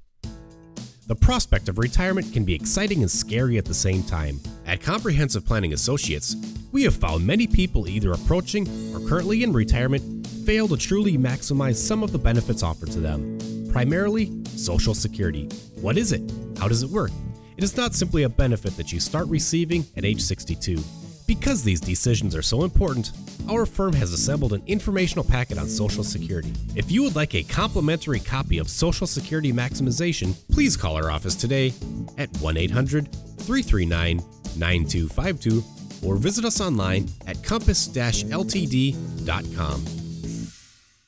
The 1.09 1.15
prospect 1.15 1.69
of 1.69 1.79
retirement 1.79 2.31
can 2.31 2.45
be 2.45 2.53
exciting 2.53 3.01
and 3.01 3.09
scary 3.09 3.57
at 3.57 3.65
the 3.65 3.73
same 3.73 4.03
time. 4.03 4.39
At 4.67 4.79
Comprehensive 4.79 5.43
Planning 5.43 5.73
Associates, 5.73 6.35
we 6.71 6.83
have 6.83 6.95
found 6.95 7.25
many 7.25 7.47
people 7.47 7.87
either 7.87 8.11
approaching 8.11 8.67
or 8.93 8.99
currently 9.09 9.41
in 9.41 9.51
retirement 9.51 10.27
fail 10.45 10.67
to 10.67 10.77
truly 10.77 11.17
maximize 11.17 11.77
some 11.77 12.03
of 12.03 12.11
the 12.11 12.19
benefits 12.19 12.61
offered 12.61 12.91
to 12.91 12.99
them. 12.99 13.39
Primarily, 13.71 14.31
Social 14.49 14.93
Security. 14.93 15.45
What 15.81 15.97
is 15.97 16.11
it? 16.11 16.21
How 16.59 16.67
does 16.67 16.83
it 16.83 16.91
work? 16.91 17.09
It 17.57 17.63
is 17.63 17.75
not 17.75 17.95
simply 17.95 18.21
a 18.21 18.29
benefit 18.29 18.77
that 18.77 18.93
you 18.93 18.99
start 18.99 19.27
receiving 19.29 19.87
at 19.97 20.05
age 20.05 20.21
62. 20.21 20.77
Because 21.29 21.61
these 21.61 21.79
decisions 21.79 22.35
are 22.35 22.41
so 22.41 22.63
important, 22.63 23.11
our 23.47 23.67
firm 23.67 23.93
has 23.93 24.13
assembled 24.13 24.51
an 24.51 24.63
informational 24.65 25.23
packet 25.23 25.59
on 25.59 25.69
Social 25.69 26.03
Security. 26.03 26.51
If 26.75 26.91
you 26.91 27.03
would 27.03 27.15
like 27.15 27.35
a 27.35 27.43
complimentary 27.43 28.19
copy 28.19 28.57
of 28.57 28.67
Social 28.67 29.05
Security 29.05 29.53
Maximization, 29.53 30.33
please 30.51 30.75
call 30.75 30.95
our 30.95 31.11
office 31.11 31.35
today 31.35 31.71
at 32.17 32.35
1 32.37 32.57
800 32.57 33.11
339 33.11 34.23
9252 34.57 35.63
or 36.03 36.15
visit 36.15 36.45
us 36.45 36.59
online 36.59 37.07
at 37.27 37.43
compass 37.43 37.87
ltd.com. 37.87 39.85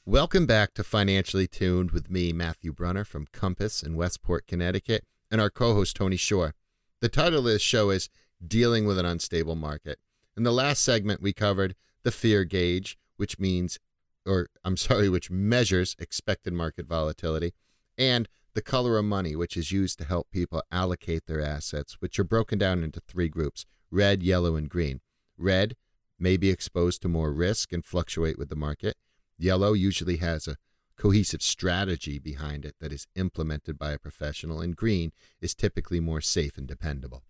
Welcome 0.06 0.46
back 0.46 0.76
to 0.76 0.84
Financially 0.84 1.48
Tuned 1.48 1.90
with 1.90 2.12
me, 2.12 2.32
Matthew 2.32 2.72
Brunner 2.72 3.06
from 3.06 3.26
Compass 3.34 3.82
in 3.82 3.96
Westport, 3.96 4.46
Connecticut, 4.46 5.04
and 5.32 5.42
our 5.42 5.50
co 5.50 5.74
host, 5.74 5.96
Tony 5.96 6.16
Shore. 6.16 6.54
The 7.00 7.10
title 7.10 7.40
of 7.40 7.46
this 7.46 7.64
show 7.64 7.90
is 7.90 8.12
Dealing 8.46 8.86
with 8.86 9.00
an 9.00 9.06
Unstable 9.08 9.56
Market. 9.56 9.98
In 10.38 10.44
the 10.44 10.52
last 10.52 10.84
segment, 10.84 11.22
we 11.22 11.34
covered 11.34 11.76
the 12.04 12.12
fear 12.12 12.46
gauge, 12.46 12.98
which 13.18 13.38
means, 13.38 13.80
or 14.26 14.48
I'm 14.64 14.78
sorry, 14.78 15.10
which 15.10 15.30
measures 15.30 15.96
expected 16.00 16.54
market 16.54 16.88
volatility, 16.88 17.54
and 17.98 18.28
the 18.54 18.62
color 18.62 18.98
of 18.98 19.06
money, 19.06 19.36
which 19.36 19.56
is 19.56 19.72
used 19.72 19.98
to 20.00 20.06
help 20.06 20.30
people 20.32 20.64
allocate 20.72 21.26
their 21.26 21.42
assets, 21.42 21.98
which 22.00 22.20
are 22.20 22.24
broken 22.24 22.58
down 22.58 22.84
into 22.84 23.00
three 23.00 23.30
groups 23.30 23.66
red, 23.90 24.24
yellow, 24.24 24.56
and 24.56 24.70
green. 24.70 25.02
Red 25.38 25.76
may 26.18 26.38
be 26.38 26.50
exposed 26.50 27.02
to 27.02 27.10
more 27.10 27.34
risk 27.34 27.74
and 27.74 27.84
fluctuate 27.84 28.38
with 28.38 28.50
the 28.50 28.56
market. 28.56 28.96
Yellow 29.38 29.74
usually 29.74 30.18
has 30.18 30.48
a 30.48 30.58
cohesive 30.98 31.42
strategy 31.42 32.20
behind 32.20 32.64
it 32.64 32.76
that 32.80 32.94
is 32.94 33.08
implemented 33.16 33.78
by 33.78 33.92
a 33.92 34.00
professional, 34.00 34.62
and 34.62 34.76
green 34.76 35.12
is 35.42 35.56
typically 35.56 36.00
more 36.00 36.22
safe 36.22 36.58
and 36.58 36.68
dependable. 36.68 37.24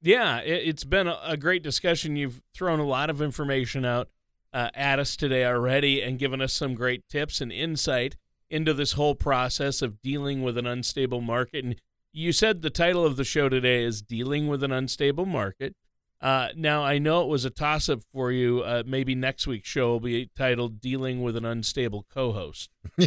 Yeah, 0.00 0.38
it, 0.38 0.66
has 0.66 0.84
been 0.84 1.08
a, 1.08 1.36
great 1.36 1.62
discussion. 1.62 2.16
You've 2.16 2.42
thrown 2.54 2.78
a 2.78 2.86
lot 2.86 3.10
of 3.10 3.20
information 3.20 3.84
out 3.84 4.08
uh, 4.52 4.70
at 4.74 4.98
us 4.98 5.16
today 5.16 5.44
already 5.44 6.00
and 6.02 6.18
given 6.18 6.40
us 6.40 6.52
some 6.52 6.74
great 6.74 7.08
tips 7.08 7.40
and 7.40 7.50
insight 7.50 8.16
into 8.48 8.72
this 8.72 8.92
whole 8.92 9.14
process 9.14 9.82
of 9.82 10.00
dealing 10.00 10.42
with 10.42 10.56
an 10.56 10.66
unstable 10.66 11.20
market. 11.20 11.64
And 11.64 11.76
you 12.12 12.32
said 12.32 12.62
the 12.62 12.70
title 12.70 13.04
of 13.04 13.16
the 13.16 13.24
show 13.24 13.48
today 13.48 13.84
is 13.84 14.00
Dealing 14.02 14.48
with 14.48 14.62
an 14.62 14.72
Unstable 14.72 15.26
Market. 15.26 15.74
Uh, 16.20 16.48
now, 16.56 16.82
I 16.82 16.98
know 16.98 17.22
it 17.22 17.28
was 17.28 17.44
a 17.44 17.50
toss 17.50 17.88
up 17.88 18.00
for 18.12 18.32
you. 18.32 18.62
Uh, 18.62 18.82
maybe 18.84 19.14
next 19.14 19.46
week's 19.46 19.68
show 19.68 19.90
will 19.90 20.00
be 20.00 20.30
titled 20.36 20.80
Dealing 20.80 21.22
with 21.22 21.36
an 21.36 21.44
Unstable 21.44 22.06
Co 22.12 22.32
host. 22.32 22.70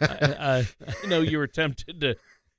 I, 0.00 0.66
I, 0.80 1.06
know 1.06 1.20
you 1.20 1.38
were 1.38 1.46
tempted 1.46 2.00
to 2.00 2.16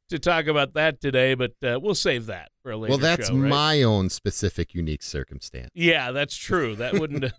to 0.09 0.19
talk 0.19 0.47
about 0.47 0.73
that 0.73 1.01
today, 1.01 1.33
but 1.33 1.53
uh, 1.63 1.79
we'll 1.81 1.95
save 1.95 2.27
that 2.27 2.51
for 2.61 2.71
a 2.71 2.77
later. 2.77 2.91
Well, 2.91 2.99
that's 2.99 3.27
show, 3.27 3.35
right? 3.35 3.49
my 3.49 3.83
own 3.83 4.09
specific, 4.09 4.73
unique 4.73 5.03
circumstance. 5.03 5.71
Yeah, 5.73 6.11
that's 6.11 6.35
true. 6.35 6.75
That 6.75 6.93
wouldn't. 6.99 7.31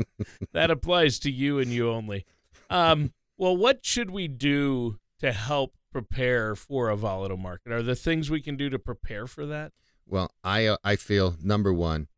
that 0.52 0.70
applies 0.70 1.18
to 1.20 1.30
you 1.30 1.58
and 1.58 1.70
you 1.70 1.90
only. 1.90 2.24
Um, 2.70 3.12
well, 3.36 3.56
what 3.56 3.84
should 3.84 4.10
we 4.10 4.28
do 4.28 4.98
to 5.20 5.32
help 5.32 5.74
prepare 5.90 6.54
for 6.54 6.88
a 6.88 6.96
volatile 6.96 7.36
market? 7.36 7.72
Are 7.72 7.82
there 7.82 7.94
things 7.94 8.30
we 8.30 8.40
can 8.40 8.56
do 8.56 8.70
to 8.70 8.78
prepare 8.78 9.26
for 9.26 9.44
that? 9.46 9.72
Well, 10.06 10.30
I 10.42 10.66
uh, 10.66 10.76
I 10.84 10.96
feel 10.96 11.36
number 11.42 11.72
one, 11.72 12.08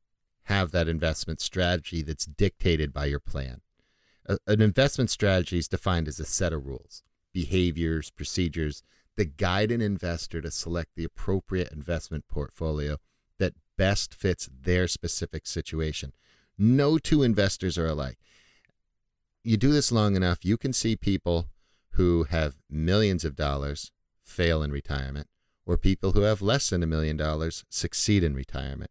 have 0.44 0.70
that 0.72 0.88
investment 0.88 1.40
strategy 1.40 2.02
that's 2.02 2.26
dictated 2.26 2.92
by 2.92 3.06
your 3.06 3.20
plan. 3.20 3.60
A, 4.26 4.38
an 4.46 4.60
investment 4.60 5.10
strategy 5.10 5.58
is 5.58 5.68
defined 5.68 6.08
as 6.08 6.20
a 6.20 6.24
set 6.24 6.52
of 6.52 6.66
rules, 6.66 7.02
behaviors, 7.32 8.10
procedures 8.10 8.82
that 9.16 9.36
guide 9.36 9.70
an 9.70 9.80
investor 9.80 10.40
to 10.40 10.50
select 10.50 10.90
the 10.96 11.04
appropriate 11.04 11.72
investment 11.72 12.24
portfolio 12.28 12.96
that 13.38 13.54
best 13.76 14.14
fits 14.14 14.48
their 14.52 14.88
specific 14.88 15.46
situation. 15.46 16.12
No 16.58 16.98
two 16.98 17.22
investors 17.22 17.76
are 17.78 17.86
alike. 17.86 18.18
You 19.42 19.56
do 19.56 19.72
this 19.72 19.92
long 19.92 20.16
enough, 20.16 20.44
you 20.44 20.56
can 20.56 20.72
see 20.72 20.96
people 20.96 21.48
who 21.92 22.24
have 22.24 22.56
millions 22.70 23.24
of 23.24 23.36
dollars 23.36 23.92
fail 24.24 24.62
in 24.62 24.72
retirement, 24.72 25.28
or 25.66 25.76
people 25.76 26.12
who 26.12 26.22
have 26.22 26.42
less 26.42 26.70
than 26.70 26.82
a 26.82 26.86
million 26.86 27.16
dollars 27.16 27.64
succeed 27.68 28.24
in 28.24 28.34
retirement. 28.34 28.90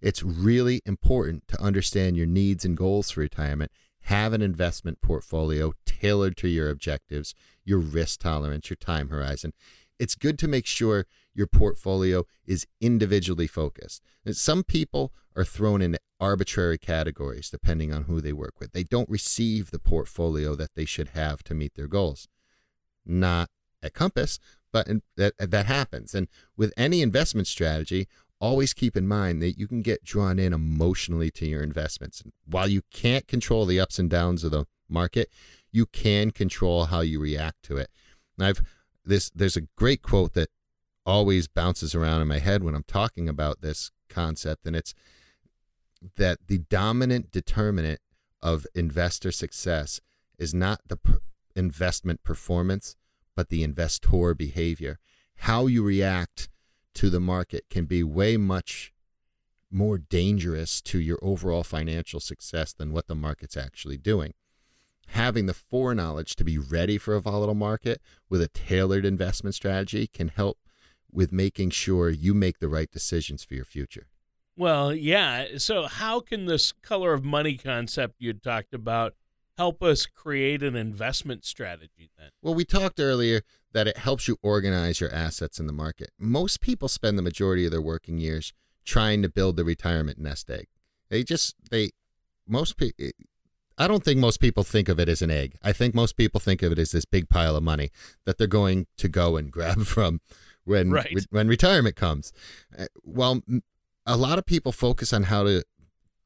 It's 0.00 0.22
really 0.22 0.80
important 0.86 1.46
to 1.48 1.60
understand 1.60 2.16
your 2.16 2.26
needs 2.26 2.64
and 2.64 2.76
goals 2.76 3.10
for 3.10 3.20
retirement. 3.20 3.70
Have 4.02 4.32
an 4.32 4.42
investment 4.42 5.00
portfolio 5.00 5.72
tailored 5.86 6.36
to 6.38 6.48
your 6.48 6.70
objectives, 6.70 7.34
your 7.64 7.78
risk 7.78 8.20
tolerance, 8.20 8.70
your 8.70 8.76
time 8.76 9.08
horizon. 9.08 9.52
It's 9.98 10.14
good 10.14 10.38
to 10.38 10.48
make 10.48 10.66
sure 10.66 11.06
your 11.34 11.46
portfolio 11.46 12.24
is 12.46 12.66
individually 12.80 13.46
focused. 13.46 14.02
Some 14.32 14.64
people 14.64 15.12
are 15.36 15.44
thrown 15.44 15.82
in 15.82 15.98
arbitrary 16.18 16.78
categories 16.78 17.50
depending 17.50 17.92
on 17.92 18.04
who 18.04 18.20
they 18.20 18.32
work 18.32 18.54
with. 18.58 18.72
They 18.72 18.82
don't 18.82 19.08
receive 19.08 19.70
the 19.70 19.78
portfolio 19.78 20.54
that 20.56 20.74
they 20.74 20.84
should 20.84 21.08
have 21.08 21.42
to 21.44 21.54
meet 21.54 21.74
their 21.74 21.86
goals. 21.86 22.28
Not 23.06 23.48
at 23.82 23.94
Compass, 23.94 24.38
but 24.72 24.88
that 25.16 25.34
that 25.38 25.66
happens. 25.66 26.14
And 26.14 26.28
with 26.56 26.72
any 26.76 27.02
investment 27.02 27.46
strategy, 27.46 28.08
always 28.40 28.72
keep 28.72 28.96
in 28.96 29.06
mind 29.06 29.42
that 29.42 29.58
you 29.58 29.68
can 29.68 29.82
get 29.82 30.04
drawn 30.04 30.38
in 30.38 30.52
emotionally 30.52 31.30
to 31.32 31.46
your 31.46 31.62
investments. 31.62 32.20
And 32.20 32.32
While 32.46 32.68
you 32.68 32.82
can't 32.92 33.28
control 33.28 33.66
the 33.66 33.78
ups 33.78 33.98
and 33.98 34.08
downs 34.08 34.44
of 34.44 34.50
the 34.50 34.66
market, 34.88 35.30
you 35.70 35.86
can 35.86 36.30
control 36.30 36.86
how 36.86 37.00
you 37.00 37.20
react 37.20 37.62
to 37.64 37.76
it. 37.76 37.90
And 38.38 38.46
I've 38.46 38.62
this 39.04 39.30
there's 39.30 39.56
a 39.56 39.66
great 39.76 40.02
quote 40.02 40.34
that 40.34 40.50
always 41.06 41.48
bounces 41.48 41.94
around 41.94 42.22
in 42.22 42.28
my 42.28 42.38
head 42.38 42.62
when 42.62 42.74
I'm 42.74 42.84
talking 42.84 43.28
about 43.28 43.60
this 43.60 43.90
concept 44.08 44.66
and 44.66 44.76
it's 44.76 44.94
that 46.16 46.38
the 46.46 46.58
dominant 46.58 47.30
determinant 47.30 48.00
of 48.42 48.66
investor 48.74 49.32
success 49.32 50.00
is 50.38 50.54
not 50.54 50.80
the 50.86 50.98
investment 51.54 52.22
performance, 52.24 52.96
but 53.36 53.50
the 53.50 53.62
investor 53.62 54.34
behavior. 54.34 54.98
How 55.36 55.66
you 55.66 55.82
react 55.82 56.48
to 56.94 57.10
the 57.10 57.20
market 57.20 57.64
can 57.70 57.84
be 57.84 58.02
way 58.02 58.36
much 58.36 58.92
more 59.70 59.98
dangerous 59.98 60.80
to 60.82 60.98
your 60.98 61.18
overall 61.22 61.62
financial 61.62 62.20
success 62.20 62.72
than 62.72 62.92
what 62.92 63.06
the 63.06 63.14
market's 63.14 63.56
actually 63.56 63.96
doing. 63.96 64.34
Having 65.08 65.46
the 65.46 65.54
foreknowledge 65.54 66.36
to 66.36 66.44
be 66.44 66.58
ready 66.58 66.98
for 66.98 67.14
a 67.14 67.20
volatile 67.20 67.54
market 67.54 68.00
with 68.28 68.42
a 68.42 68.48
tailored 68.48 69.04
investment 69.04 69.54
strategy 69.54 70.06
can 70.06 70.28
help 70.28 70.58
with 71.12 71.32
making 71.32 71.70
sure 71.70 72.10
you 72.10 72.34
make 72.34 72.58
the 72.58 72.68
right 72.68 72.90
decisions 72.90 73.42
for 73.42 73.54
your 73.54 73.64
future. 73.64 74.06
Well, 74.56 74.94
yeah. 74.94 75.58
So, 75.58 75.86
how 75.86 76.20
can 76.20 76.46
this 76.46 76.72
color 76.72 77.12
of 77.12 77.24
money 77.24 77.56
concept 77.56 78.16
you 78.18 78.32
talked 78.32 78.74
about 78.74 79.14
help 79.56 79.82
us 79.82 80.06
create 80.06 80.62
an 80.62 80.76
investment 80.76 81.44
strategy 81.44 82.10
then? 82.18 82.30
Well, 82.42 82.54
we 82.54 82.64
talked 82.64 83.00
earlier 83.00 83.42
that 83.72 83.86
it 83.86 83.98
helps 83.98 84.26
you 84.26 84.36
organize 84.42 85.00
your 85.00 85.12
assets 85.12 85.60
in 85.60 85.66
the 85.66 85.72
market. 85.72 86.10
Most 86.18 86.60
people 86.60 86.88
spend 86.88 87.16
the 87.16 87.22
majority 87.22 87.64
of 87.64 87.70
their 87.70 87.80
working 87.80 88.18
years 88.18 88.52
trying 88.84 89.22
to 89.22 89.28
build 89.28 89.56
the 89.56 89.64
retirement 89.64 90.18
nest 90.18 90.50
egg. 90.50 90.66
They 91.08 91.22
just 91.22 91.54
they 91.70 91.90
most 92.46 92.76
people 92.76 93.10
I 93.78 93.88
don't 93.88 94.04
think 94.04 94.20
most 94.20 94.40
people 94.40 94.62
think 94.62 94.88
of 94.88 95.00
it 95.00 95.08
as 95.08 95.22
an 95.22 95.30
egg. 95.30 95.56
I 95.62 95.72
think 95.72 95.94
most 95.94 96.16
people 96.16 96.38
think 96.38 96.62
of 96.62 96.70
it 96.70 96.78
as 96.78 96.92
this 96.92 97.06
big 97.06 97.30
pile 97.30 97.56
of 97.56 97.62
money 97.62 97.90
that 98.26 98.36
they're 98.36 98.46
going 98.46 98.86
to 98.98 99.08
go 99.08 99.36
and 99.36 99.50
grab 99.52 99.82
from 99.82 100.20
when 100.64 100.90
right. 100.90 101.10
re- 101.14 101.24
when 101.30 101.48
retirement 101.48 101.96
comes. 101.96 102.32
Uh, 102.78 102.86
well, 103.02 103.40
a 104.04 104.16
lot 104.16 104.38
of 104.38 104.46
people 104.46 104.72
focus 104.72 105.12
on 105.12 105.24
how 105.24 105.44
to 105.44 105.64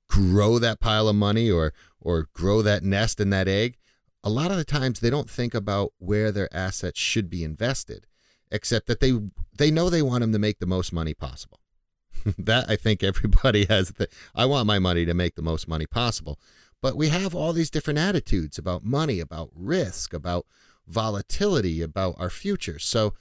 grow 0.09 0.59
that 0.59 0.81
pile 0.81 1.09
of 1.09 1.17
money 1.17 1.51
or 1.51 1.73
or 2.01 2.29
grow 2.35 2.61
that 2.63 2.83
nest 2.83 3.21
and 3.21 3.33
that 3.33 3.49
egg. 3.49 3.77
A 4.25 4.31
lot 4.31 4.51
of 4.51 4.57
the 4.57 4.65
times 4.65 4.99
they 4.99 5.11
don't 5.11 5.31
think 5.31 5.55
about 5.55 5.93
where 5.99 6.33
their 6.33 6.53
assets 6.53 6.99
should 6.99 7.31
be 7.31 7.45
invested, 7.45 8.07
except 8.51 8.87
that 8.87 9.01
they 9.01 9.13
they 9.57 9.71
know 9.71 9.89
they 9.91 10.03
want 10.03 10.23
them 10.23 10.33
to 10.33 10.39
make 10.39 10.59
the 10.59 10.67
most 10.67 10.93
money 10.93 11.15
possible. 11.15 11.61
that 12.39 12.69
I 12.69 12.77
think 12.77 13.03
everybody 13.03 13.65
has. 13.69 13.91
The, 13.91 14.09
I 14.35 14.47
want 14.47 14.67
my 14.67 14.79
money 14.79 15.05
to 15.05 15.15
make 15.15 15.35
the 15.35 15.43
most 15.43 15.69
money 15.69 15.87
possible. 15.87 16.41
But 16.81 16.97
we 16.97 17.09
have 17.11 17.35
all 17.35 17.53
these 17.53 17.71
different 17.71 17.99
attitudes 17.99 18.59
about 18.59 18.85
money, 18.85 19.21
about 19.21 19.51
risk, 19.55 20.13
about 20.13 20.47
volatility, 20.87 21.81
about 21.81 22.15
our 22.19 22.31
future. 22.31 22.79
So 22.79 23.15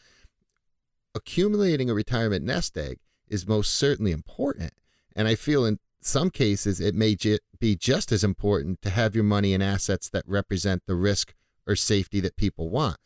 accumulating 1.15 1.89
a 1.89 1.93
retirement 1.93 2.43
nest 2.43 2.77
egg 2.77 2.99
is 3.27 3.47
most 3.47 3.73
certainly 3.73 4.11
important. 4.11 4.73
And 5.15 5.27
I 5.27 5.35
feel 5.35 5.65
in 5.65 5.79
some 6.05 6.29
cases 6.29 6.79
it 6.79 6.95
may 6.95 7.15
j- 7.15 7.39
be 7.59 7.75
just 7.75 8.11
as 8.11 8.23
important 8.23 8.81
to 8.81 8.89
have 8.89 9.15
your 9.15 9.23
money 9.23 9.53
in 9.53 9.61
assets 9.61 10.09
that 10.09 10.23
represent 10.27 10.83
the 10.85 10.95
risk 10.95 11.33
or 11.67 11.75
safety 11.75 12.19
that 12.19 12.35
people 12.35 12.69
want. 12.69 12.97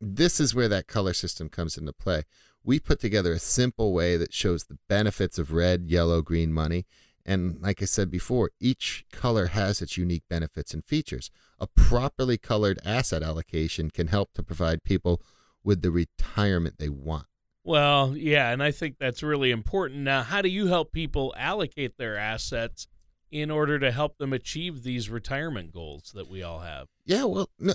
This 0.00 0.40
is 0.40 0.54
where 0.54 0.68
that 0.68 0.88
color 0.88 1.14
system 1.14 1.48
comes 1.48 1.76
into 1.76 1.92
play 1.92 2.24
we 2.64 2.78
put 2.78 3.00
together 3.00 3.32
a 3.32 3.38
simple 3.38 3.92
way 3.92 4.16
that 4.16 4.32
shows 4.32 4.64
the 4.64 4.78
benefits 4.88 5.38
of 5.38 5.52
red, 5.52 5.86
yellow, 5.88 6.22
green 6.22 6.52
money. 6.52 6.86
And 7.24 7.60
like 7.60 7.80
I 7.82 7.84
said 7.84 8.10
before, 8.10 8.50
each 8.60 9.04
color 9.12 9.46
has 9.46 9.80
its 9.80 9.96
unique 9.96 10.24
benefits 10.28 10.74
and 10.74 10.84
features. 10.84 11.30
A 11.58 11.66
properly 11.66 12.36
colored 12.36 12.80
asset 12.84 13.22
allocation 13.22 13.90
can 13.90 14.08
help 14.08 14.32
to 14.34 14.42
provide 14.42 14.82
people 14.82 15.22
with 15.62 15.82
the 15.82 15.90
retirement 15.90 16.76
they 16.78 16.88
want. 16.88 17.26
Well, 17.64 18.16
yeah, 18.16 18.50
and 18.50 18.62
I 18.62 18.72
think 18.72 18.96
that's 18.98 19.22
really 19.22 19.50
important. 19.50 20.00
Now, 20.00 20.22
how 20.22 20.42
do 20.42 20.48
you 20.48 20.66
help 20.66 20.92
people 20.92 21.32
allocate 21.36 21.96
their 21.96 22.16
assets 22.16 22.88
in 23.30 23.50
order 23.50 23.78
to 23.78 23.92
help 23.92 24.18
them 24.18 24.32
achieve 24.32 24.82
these 24.82 25.08
retirement 25.08 25.72
goals 25.72 26.12
that 26.14 26.28
we 26.28 26.42
all 26.42 26.60
have? 26.60 26.88
Yeah, 27.04 27.24
well, 27.24 27.48
no, 27.58 27.74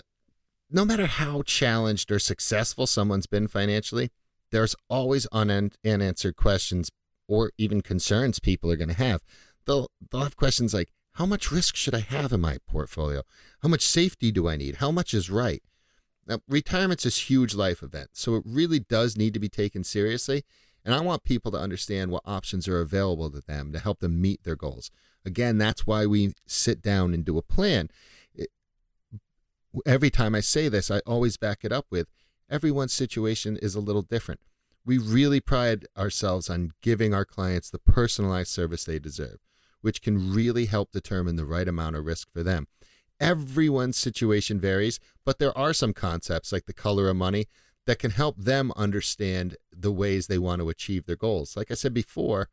no 0.70 0.84
matter 0.84 1.06
how 1.06 1.42
challenged 1.42 2.12
or 2.12 2.20
successful 2.20 2.86
someone's 2.86 3.28
been 3.28 3.48
financially, 3.48 4.12
there's 4.52 4.76
always 4.90 5.26
unanswered 5.28 6.36
questions 6.36 6.90
or 7.28 7.52
even 7.58 7.82
concerns 7.82 8.40
people 8.40 8.72
are 8.72 8.78
going 8.78 8.88
to 8.90 8.94
have. 8.96 9.22
They'll 9.66 9.90
they'll 10.12 10.22
have 10.22 10.38
questions 10.38 10.74
like, 10.74 10.92
how 11.14 11.26
much 11.26 11.52
risk 11.52 11.76
should 11.76 11.96
I 11.96 12.00
have 12.00 12.32
in 12.32 12.42
my 12.42 12.58
portfolio? 12.68 13.24
How 13.62 13.70
much 13.70 13.86
safety 13.86 14.32
do 14.32 14.48
I 14.48 14.56
need? 14.56 14.76
How 14.76 14.92
much 14.92 15.14
is 15.14 15.30
right? 15.30 15.64
Now, 16.28 16.40
retirement's 16.48 17.06
a 17.06 17.10
huge 17.10 17.56
life 17.56 17.82
event, 17.82 18.10
so 18.14 18.36
it 18.36 18.44
really 18.46 18.80
does 18.80 19.16
need 19.16 19.34
to 19.34 19.40
be 19.40 19.50
taken 19.50 19.84
seriously. 19.84 20.44
And 20.84 20.94
I 20.94 21.02
want 21.02 21.24
people 21.24 21.52
to 21.52 21.58
understand 21.58 22.12
what 22.12 22.24
options 22.26 22.68
are 22.68 22.80
available 22.80 23.30
to 23.32 23.42
them 23.42 23.72
to 23.74 23.80
help 23.80 24.00
them 24.00 24.22
meet 24.22 24.44
their 24.44 24.56
goals. 24.56 24.92
Again, 25.26 25.58
that's 25.58 25.86
why 25.86 26.06
we 26.06 26.34
sit 26.46 26.82
down 26.82 27.14
and 27.14 27.26
do 27.26 27.38
a 27.38 27.42
plan. 27.42 27.90
It, 28.34 28.50
every 29.86 30.10
time 30.10 30.36
I 30.36 30.40
say 30.40 30.70
this, 30.70 30.90
I 30.92 31.00
always 31.00 31.38
back 31.38 31.60
it 31.64 31.72
up 31.72 31.88
with 31.90 32.08
everyone's 32.50 32.94
situation 32.94 33.58
is 33.58 33.76
a 33.76 33.82
little 33.82 34.02
different. 34.02 34.42
We 34.86 34.98
really 34.98 35.42
pride 35.42 35.86
ourselves 35.98 36.50
on 36.50 36.72
giving 36.82 37.14
our 37.14 37.26
clients 37.26 37.70
the 37.70 37.80
personalized 37.80 38.52
service 38.52 38.86
they 38.86 39.00
deserve, 39.00 39.40
which 39.82 40.02
can 40.02 40.34
really 40.34 40.66
help 40.66 40.92
determine 40.92 41.36
the 41.36 41.46
right 41.46 41.68
amount 41.68 41.98
of 41.98 42.06
risk 42.06 42.32
for 42.32 42.44
them. 42.44 42.68
Everyone's 43.20 43.98
situation 43.98 44.60
varies, 44.60 45.00
but 45.26 45.40
there 45.40 45.58
are 45.58 45.74
some 45.74 45.94
concepts 45.94 46.52
like 46.52 46.66
the 46.66 46.74
color 46.74 47.10
of 47.10 47.16
money 47.16 47.48
that 47.86 48.00
can 48.00 48.12
help 48.12 48.38
them 48.38 48.72
understand 48.76 49.56
the 49.72 49.92
ways 49.92 50.28
they 50.28 50.38
want 50.38 50.62
to 50.62 50.70
achieve 50.70 51.06
their 51.06 51.16
goals. 51.16 51.56
Like 51.56 51.72
I 51.72 51.74
said 51.74 51.94
before, 51.94 52.50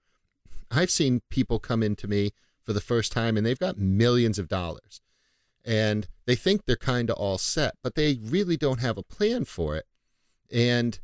I've 0.71 0.91
seen 0.91 1.23
people 1.29 1.59
come 1.59 1.83
into 1.83 2.09
me 2.09 2.33
for 2.63 2.73
the 2.73 2.81
first 2.81 3.13
time 3.13 3.37
and 3.37 3.45
they've 3.45 3.59
got 3.59 3.79
millions 3.79 4.39
of 4.39 4.49
dollars 4.49 5.01
and 5.65 6.07
they 6.27 6.37
think 6.37 6.65
they're 6.65 6.77
kind 6.77 7.11
of 7.11 7.17
all 7.17 7.39
set, 7.39 7.75
but 7.83 7.95
they 7.95 8.19
really 8.23 8.57
don't 8.57 8.81
have 8.81 8.99
a 8.99 9.03
plan 9.03 9.45
for 9.45 9.77
it. 9.77 9.87
And 10.53 10.99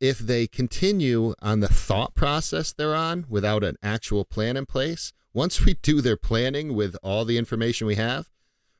if 0.00 0.18
they 0.18 0.46
continue 0.46 1.34
on 1.40 1.60
the 1.60 1.68
thought 1.68 2.14
process 2.14 2.72
they're 2.72 2.94
on 2.94 3.26
without 3.28 3.64
an 3.64 3.76
actual 3.82 4.24
plan 4.24 4.56
in 4.56 4.66
place, 4.66 5.12
once 5.32 5.64
we 5.64 5.74
do 5.74 6.00
their 6.00 6.16
planning 6.16 6.74
with 6.74 6.96
all 7.02 7.24
the 7.24 7.38
information 7.38 7.86
we 7.86 7.94
have, 7.96 8.30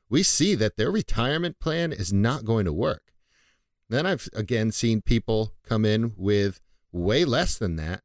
we 0.09 0.23
see 0.23 0.55
that 0.55 0.77
their 0.77 0.91
retirement 0.91 1.59
plan 1.59 1.91
is 1.91 2.13
not 2.13 2.45
going 2.45 2.65
to 2.65 2.73
work. 2.73 3.13
Then 3.89 4.05
I've 4.05 4.29
again 4.33 4.71
seen 4.71 5.01
people 5.01 5.53
come 5.63 5.85
in 5.85 6.13
with 6.17 6.59
way 6.91 7.25
less 7.25 7.57
than 7.57 7.75
that 7.77 8.01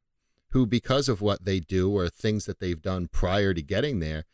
who, 0.53 0.67
because 0.67 1.09
of 1.09 1.19
what 1.19 1.45
they 1.45 1.59
do 1.59 1.91
or 1.91 2.07
things 2.07 2.45
that 2.45 2.59
they've 2.59 2.81
done 2.81 3.07
prior 3.11 3.55
to 3.55 3.61
getting 3.61 3.99
there, 3.99 4.25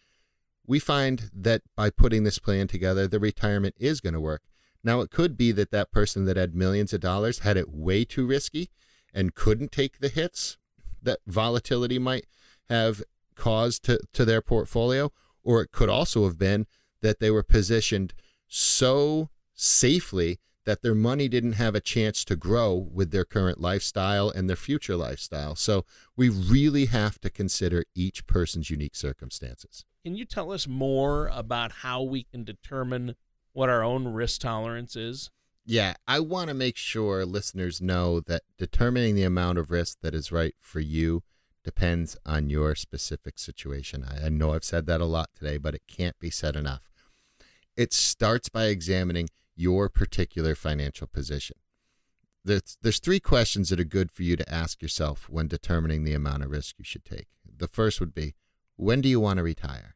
we 0.68 0.78
find 0.78 1.32
that 1.34 1.62
by 1.78 1.90
putting 1.90 2.24
this 2.24 2.40
plan 2.40 2.68
together, 2.68 3.08
the 3.08 3.22
retirement 3.22 3.74
is 3.80 4.02
going 4.02 4.14
to 4.14 4.20
work. 4.20 4.44
Now, 4.84 5.00
it 5.00 5.12
could 5.12 5.38
be 5.38 5.52
that 5.54 5.72
that 5.72 5.92
person 5.92 6.26
that 6.26 6.38
had 6.38 6.54
millions 6.54 6.94
of 6.94 7.00
dollars 7.00 7.40
had 7.40 7.56
it 7.56 7.70
way 7.70 8.04
too 8.04 8.28
risky 8.28 8.70
and 9.14 9.34
couldn't 9.34 9.72
take 9.72 10.00
the 10.00 10.10
hits 10.10 10.58
that 11.02 11.20
volatility 11.26 11.98
might 11.98 12.26
have 12.70 13.02
caused 13.36 13.84
to, 13.86 14.00
to 14.14 14.26
their 14.26 14.42
portfolio, 14.42 15.12
or 15.42 15.62
it 15.62 15.72
could 15.72 15.90
also 15.90 16.26
have 16.26 16.38
been 16.38 16.68
that 17.02 17.20
they 17.20 17.32
were 17.32 17.44
positioned 17.44 18.14
so 18.48 19.30
safely 19.54 20.40
that 20.66 20.82
their 20.82 20.96
money 20.96 21.28
didn't 21.28 21.54
have 21.54 21.74
a 21.74 21.82
chance 21.82 22.24
to 22.26 22.36
grow 22.36 22.76
with 22.76 23.12
their 23.12 23.26
current 23.26 23.60
lifestyle 23.60 24.30
and 24.30 24.48
their 24.48 24.56
future 24.56 24.96
lifestyle. 24.96 25.56
So 25.56 25.86
we 26.16 26.30
really 26.30 26.86
have 26.86 27.20
to 27.22 27.30
consider 27.30 27.86
each 27.96 28.28
person's 28.28 28.70
unique 28.70 28.96
circumstances. 28.96 29.86
Can 30.04 30.16
you 30.16 30.26
tell 30.26 30.52
us 30.52 30.68
more 30.68 31.28
about 31.34 31.72
how 31.72 32.04
we 32.04 32.24
can 32.24 32.44
determine 32.44 33.16
what 33.54 33.70
our 33.70 33.84
own 33.84 34.10
risk 34.10 34.42
tolerance 34.42 34.96
is? 34.96 35.32
Yeah, 35.66 35.96
I 36.08 36.20
want 36.20 36.50
to 36.50 36.54
make 36.54 36.78
sure 36.78 37.26
listeners 37.26 37.82
know 37.82 38.20
that 38.22 38.44
determining 38.58 39.16
the 39.16 39.24
amount 39.24 39.58
of 39.58 39.72
risk 39.72 39.98
that 40.02 40.14
is 40.16 40.32
right 40.32 40.56
for 40.60 40.80
you 40.80 41.24
depends 41.64 42.18
on 42.26 42.50
your 42.50 42.76
specific 42.76 43.38
situation. 43.38 44.06
I 44.06 44.30
know 44.30 44.54
I've 44.54 44.64
said 44.64 44.86
that 44.88 45.02
a 45.02 45.06
lot 45.06 45.30
today, 45.36 45.58
but 45.58 45.76
it 45.76 45.84
can't 45.88 46.18
be 46.20 46.30
said 46.30 46.56
enough. 46.56 46.90
It 47.76 47.94
starts 47.94 48.50
by 48.50 48.66
examining 48.66 49.30
your 49.56 49.90
particular 49.90 50.56
financial 50.56 51.08
position. 51.08 51.58
There's, 52.46 52.78
there's 52.82 53.00
three 53.00 53.20
questions 53.20 53.70
that 53.70 53.80
are 53.80 53.86
good 53.86 54.12
for 54.12 54.24
you 54.24 54.36
to 54.38 54.54
ask 54.54 54.82
yourself 54.82 55.30
when 55.30 55.48
determining 55.48 56.04
the 56.04 56.14
amount 56.14 56.44
of 56.44 56.52
risk 56.52 56.76
you 56.78 56.86
should 56.86 57.06
take. 57.06 57.28
The 57.58 57.68
first 57.68 58.00
would 58.00 58.14
be 58.14 58.36
when 58.78 59.02
do 59.02 59.10
you 59.10 59.20
want 59.20 59.38
to 59.38 59.44
retire? 59.44 59.96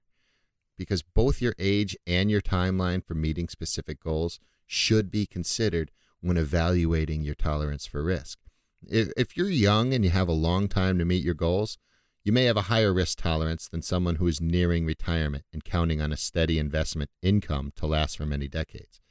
Because 0.78 1.02
both 1.02 1.42
your 1.42 1.56
age 1.58 1.96
and 2.06 2.30
your 2.30 2.42
timeline 2.42 3.04
for 3.04 3.14
meeting 3.14 3.48
specific 3.48 4.02
goals 4.02 4.40
should 4.66 5.10
be 5.10 5.26
considered 5.26 5.92
when 6.20 6.38
evaluating 6.38 7.22
your 7.22 7.36
tolerance 7.36 7.86
for 7.86 8.04
risk. 8.04 8.40
If, 8.90 9.38
you're 9.38 9.50
young 9.50 9.94
and 9.94 10.04
you 10.04 10.12
have 10.12 10.28
a 10.28 10.34
long 10.34 10.68
time 10.68 10.98
to 11.00 11.06
meet 11.06 11.24
your 11.24 11.34
goals, 11.34 11.78
you 12.24 12.32
may 12.32 12.46
have 12.46 12.58
a 12.58 12.64
higher 12.64 12.94
risk 12.94 13.22
tolerance 13.22 13.68
than 13.68 13.82
someone 13.82 14.16
who 14.16 14.28
is 14.28 14.40
nearing 14.40 14.86
retirement 14.86 15.46
and 15.52 15.64
counting 15.64 16.02
on 16.02 16.12
a 16.12 16.18
steady 16.18 16.60
investment 16.60 17.10
income 17.22 17.74
to 17.76 17.86
last 17.86 18.18
for 18.18 18.26
many 18.26 18.48
decades. 18.48 19.02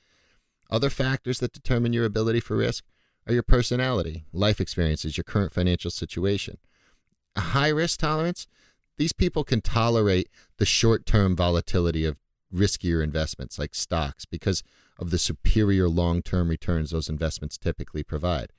Other 0.70 0.90
factors 0.90 1.38
that 1.40 1.52
determine 1.52 1.92
your 1.92 2.06
ability 2.06 2.40
for 2.40 2.56
risk 2.56 2.85
are 3.26 3.35
your 3.35 3.42
personality, 3.42 4.24
life 4.32 4.61
experiences, 4.61 5.16
your 5.16 5.24
current 5.24 5.52
financial 5.52 5.90
situation. 5.90 6.58
A 7.37 7.40
high 7.40 7.68
risk 7.68 8.00
tolerance 8.00 8.46
these 8.98 9.12
people 9.12 9.42
can 9.42 9.61
tolerate 9.61 10.28
the 10.58 10.64
short 10.64 11.06
term 11.06 11.35
volatility 11.35 12.04
of 12.04 12.18
riskier 12.54 13.02
investments 13.02 13.58
like 13.58 13.74
stocks 13.74 14.24
because 14.24 14.62
of 14.98 15.11
the 15.11 15.18
superior 15.18 15.88
long 15.88 16.22
term 16.22 16.48
returns 16.48 16.90
those 16.90 17.08
investments 17.08 17.58
typically 17.58 18.02
provide. 18.02 18.52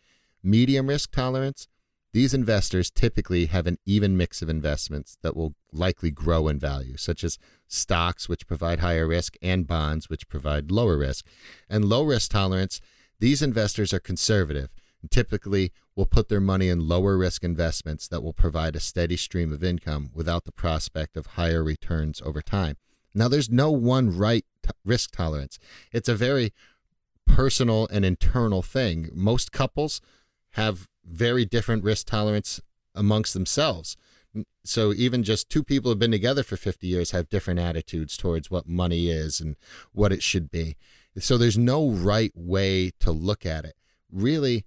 Medium 0.43 0.87
risk 0.87 1.11
tolerance, 1.11 1.67
these 2.11 2.33
investors 2.33 2.91
typically 2.91 3.47
have 3.47 3.65
an 3.65 3.79
even 3.85 4.15
mix 4.17 4.41
of 4.41 4.49
investments 4.49 5.17
that 5.23 5.35
will 5.35 5.55
likely 5.71 6.11
grow 6.11 6.47
in 6.47 6.59
value, 6.59 6.97
such 6.97 7.23
as 7.23 7.39
stocks, 7.67 8.29
which 8.29 8.45
provide 8.45 8.79
higher 8.79 9.07
risk, 9.07 9.35
and 9.41 9.65
bonds, 9.65 10.09
which 10.09 10.27
provide 10.27 10.69
lower 10.69 10.97
risk. 10.97 11.25
And 11.69 11.85
low 11.85 12.03
risk 12.03 12.31
tolerance, 12.31 12.81
these 13.19 13.41
investors 13.41 13.93
are 13.93 13.99
conservative 13.99 14.69
and 15.01 15.09
typically 15.09 15.71
will 15.95 16.05
put 16.05 16.29
their 16.29 16.39
money 16.41 16.69
in 16.69 16.87
lower 16.87 17.17
risk 17.17 17.43
investments 17.43 18.07
that 18.07 18.21
will 18.21 18.33
provide 18.33 18.75
a 18.75 18.79
steady 18.79 19.17
stream 19.17 19.51
of 19.51 19.63
income 19.63 20.09
without 20.13 20.45
the 20.45 20.51
prospect 20.51 21.17
of 21.17 21.25
higher 21.25 21.63
returns 21.63 22.21
over 22.23 22.41
time. 22.41 22.77
Now, 23.15 23.27
there's 23.27 23.49
no 23.49 23.71
one 23.71 24.15
right 24.15 24.45
t- 24.61 24.71
risk 24.83 25.11
tolerance, 25.11 25.57
it's 25.91 26.09
a 26.09 26.15
very 26.15 26.53
personal 27.25 27.87
and 27.91 28.03
internal 28.03 28.61
thing. 28.61 29.09
Most 29.13 29.51
couples 29.51 30.01
have 30.53 30.87
very 31.05 31.45
different 31.45 31.83
risk 31.83 32.07
tolerance 32.07 32.61
amongst 32.95 33.33
themselves. 33.33 33.97
So 34.63 34.93
even 34.93 35.23
just 35.23 35.49
two 35.49 35.63
people 35.63 35.91
who've 35.91 35.99
been 35.99 36.11
together 36.11 36.43
for 36.43 36.57
50 36.57 36.87
years 36.87 37.11
have 37.11 37.29
different 37.29 37.59
attitudes 37.59 38.17
towards 38.17 38.49
what 38.49 38.67
money 38.67 39.09
is 39.09 39.39
and 39.39 39.55
what 39.91 40.11
it 40.11 40.23
should 40.23 40.49
be. 40.49 40.75
So 41.19 41.37
there's 41.37 41.57
no 41.57 41.89
right 41.89 42.31
way 42.33 42.91
to 42.99 43.11
look 43.11 43.45
at 43.45 43.65
it. 43.65 43.75
Really, 44.11 44.65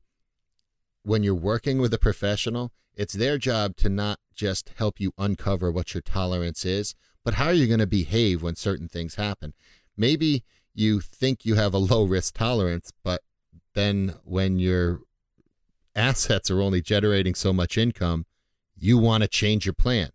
when 1.02 1.22
you're 1.22 1.34
working 1.34 1.80
with 1.80 1.92
a 1.94 1.98
professional, 1.98 2.72
it's 2.94 3.14
their 3.14 3.38
job 3.38 3.76
to 3.76 3.88
not 3.88 4.18
just 4.34 4.72
help 4.76 5.00
you 5.00 5.12
uncover 5.18 5.70
what 5.72 5.94
your 5.94 6.02
tolerance 6.02 6.64
is, 6.64 6.94
but 7.24 7.34
how 7.34 7.46
are 7.46 7.52
you 7.52 7.66
going 7.66 7.80
to 7.80 7.86
behave 7.86 8.42
when 8.42 8.54
certain 8.54 8.88
things 8.88 9.16
happen. 9.16 9.52
Maybe 9.96 10.44
you 10.74 11.00
think 11.00 11.44
you 11.44 11.54
have 11.54 11.74
a 11.74 11.78
low 11.78 12.04
risk 12.04 12.34
tolerance, 12.34 12.92
but 13.02 13.22
then 13.74 14.14
when 14.24 14.58
your 14.58 15.00
assets 15.96 16.50
are 16.50 16.60
only 16.60 16.80
generating 16.80 17.34
so 17.34 17.52
much 17.52 17.76
income, 17.78 18.26
you 18.76 18.98
want 18.98 19.22
to 19.22 19.28
change 19.28 19.66
your 19.66 19.72
plan. 19.72 20.10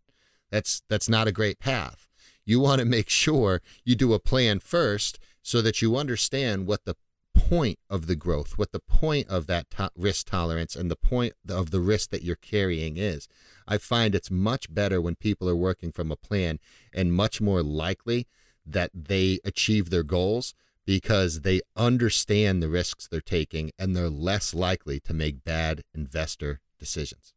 That's 0.51 0.83
that's 0.87 1.09
not 1.09 1.27
a 1.27 1.31
great 1.31 1.59
path. 1.59 2.07
You 2.45 2.59
want 2.59 2.79
to 2.79 2.85
make 2.85 3.09
sure 3.09 3.61
you 3.83 3.95
do 3.95 4.13
a 4.13 4.19
plan 4.19 4.59
first 4.59 5.19
so 5.41 5.61
that 5.61 5.81
you 5.81 5.95
understand 5.95 6.67
what 6.67 6.85
the 6.85 6.95
point 7.33 7.79
of 7.89 8.07
the 8.07 8.15
growth, 8.15 8.57
what 8.57 8.71
the 8.71 8.79
point 8.79 9.27
of 9.29 9.47
that 9.47 9.69
to- 9.71 9.91
risk 9.95 10.27
tolerance 10.27 10.75
and 10.75 10.91
the 10.91 10.95
point 10.95 11.33
of 11.49 11.71
the 11.71 11.79
risk 11.79 12.09
that 12.09 12.23
you're 12.23 12.35
carrying 12.35 12.97
is. 12.97 13.27
I 13.67 13.77
find 13.77 14.13
it's 14.13 14.31
much 14.31 14.73
better 14.73 15.01
when 15.01 15.15
people 15.15 15.49
are 15.49 15.55
working 15.55 15.91
from 15.91 16.11
a 16.11 16.15
plan 16.15 16.59
and 16.93 17.13
much 17.13 17.39
more 17.39 17.63
likely 17.63 18.27
that 18.65 18.91
they 18.93 19.39
achieve 19.43 19.89
their 19.89 20.03
goals 20.03 20.53
because 20.85 21.41
they 21.41 21.61
understand 21.75 22.61
the 22.61 22.69
risks 22.69 23.07
they're 23.07 23.21
taking 23.21 23.71
and 23.77 23.95
they're 23.95 24.09
less 24.09 24.53
likely 24.53 24.99
to 25.01 25.13
make 25.13 25.43
bad 25.43 25.81
investor 25.93 26.59
decisions. 26.79 27.33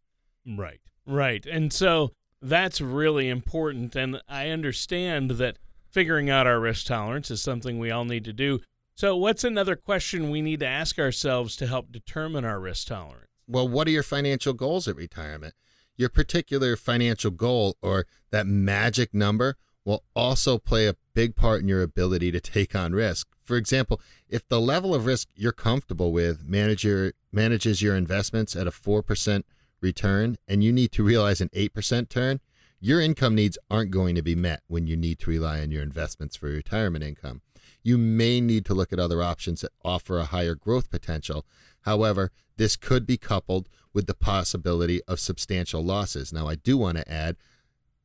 Right. 0.47 0.81
Right. 1.07 1.45
And 1.47 1.73
so 1.73 2.13
that's 2.41 2.81
really 2.81 3.29
important. 3.29 3.95
And 3.97 4.21
I 4.29 4.49
understand 4.49 5.33
that 5.33 5.59
figuring 5.91 6.29
out 6.29 6.47
our 6.47 6.61
risk 6.61 6.87
tolerance 6.87 7.31
is 7.31 7.41
something 7.41 7.79
we 7.79 7.91
all 7.91 8.05
need 8.05 8.25
to 8.25 8.33
do. 8.33 8.61
So, 8.97 9.17
what's 9.17 9.43
another 9.43 9.75
question 9.75 10.31
we 10.31 10.41
need 10.41 10.61
to 10.61 10.67
ask 10.67 10.99
ourselves 11.01 11.57
to 11.57 11.67
help 11.67 11.91
determine 11.91 12.45
our 12.45 12.61
risk 12.61 12.87
tolerance? 12.87 13.29
Well, 13.49 13.67
what 13.67 13.89
are 13.89 13.93
your 13.93 14.05
financial 14.05 14.53
goals 14.53 14.87
at 14.87 14.97
retirement? 14.97 15.55
Your 15.97 16.09
particular 16.09 16.77
financial 16.77 17.31
goal 17.31 17.77
or 17.83 18.07
that 18.31 18.47
magic 18.47 19.13
number 19.13 19.57
will 19.85 20.05
also 20.15 20.59
play 20.59 20.87
a 20.87 20.97
big 21.15 21.37
part 21.37 21.61
in 21.61 21.69
your 21.69 21.83
ability 21.83 22.31
to 22.33 22.41
take 22.41 22.75
on 22.75 22.93
risk. 22.93 23.29
For 23.45 23.57
example, 23.57 24.01
if 24.29 24.49
the 24.49 24.61
level 24.61 24.95
of 24.95 25.07
risk 25.07 25.29
you're 25.37 25.53
comfortable 25.53 26.13
with 26.13 26.45
manage 26.45 26.85
your, 26.85 27.13
manages 27.31 27.83
your 27.83 27.95
investments 27.95 28.57
at 28.57 28.67
a 28.67 28.71
4% 28.71 29.43
return 29.81 30.37
and 30.49 30.65
you 30.65 30.73
need 30.73 30.93
to 30.93 31.05
realize 31.05 31.41
an 31.41 31.51
8% 31.51 32.09
turn, 32.09 32.41
your 32.81 33.01
income 33.01 33.35
needs 33.35 33.59
aren't 33.71 33.91
going 33.91 34.15
to 34.15 34.23
be 34.23 34.35
met 34.35 34.63
when 34.67 34.87
you 34.87 34.97
need 34.97 35.19
to 35.21 35.31
rely 35.31 35.61
on 35.61 35.71
your 35.71 35.83
investments 35.83 36.37
for 36.37 36.47
retirement 36.47 37.05
income 37.05 37.43
you 37.85 37.99
may 37.99 38.41
need 38.41 38.65
to 38.65 38.75
look 38.75 38.93
at 38.93 38.99
other 38.99 39.23
options 39.23 39.61
that 39.61 39.73
offer 39.85 40.19
a 40.19 40.25
higher 40.25 40.55
growth 40.55 40.91
potential. 40.91 41.45
However, 41.83 42.33
this 42.57 42.77
could 42.77 43.07
be 43.07 43.19
coupled 43.19 43.69
with 43.93 44.07
the 44.07 44.15
possibility 44.15 45.03
of 45.05 45.21
substantial 45.21 45.85
losses. 45.85 46.33
Now, 46.33 46.49
I 46.49 46.55
do 46.57 46.79
want 46.79 46.97
to 46.99 47.13
add 47.13 47.37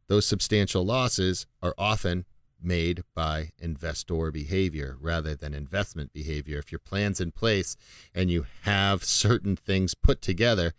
those 0.07 0.25
substantial 0.25 0.85
losses 0.85 1.47
are 1.63 1.73
often 1.77 2.25
made 2.61 3.03
by 3.15 3.51
investor 3.57 4.31
behavior 4.31 4.97
rather 4.99 5.35
than 5.35 5.53
investment 5.53 6.13
behavior. 6.13 6.59
If 6.59 6.71
your 6.71 6.79
plan's 6.79 7.21
in 7.21 7.31
place 7.31 7.75
and 8.13 8.29
you 8.29 8.45
have 8.63 9.03
certain 9.03 9.55
things 9.55 9.95
put 9.95 10.21
together, 10.21 10.73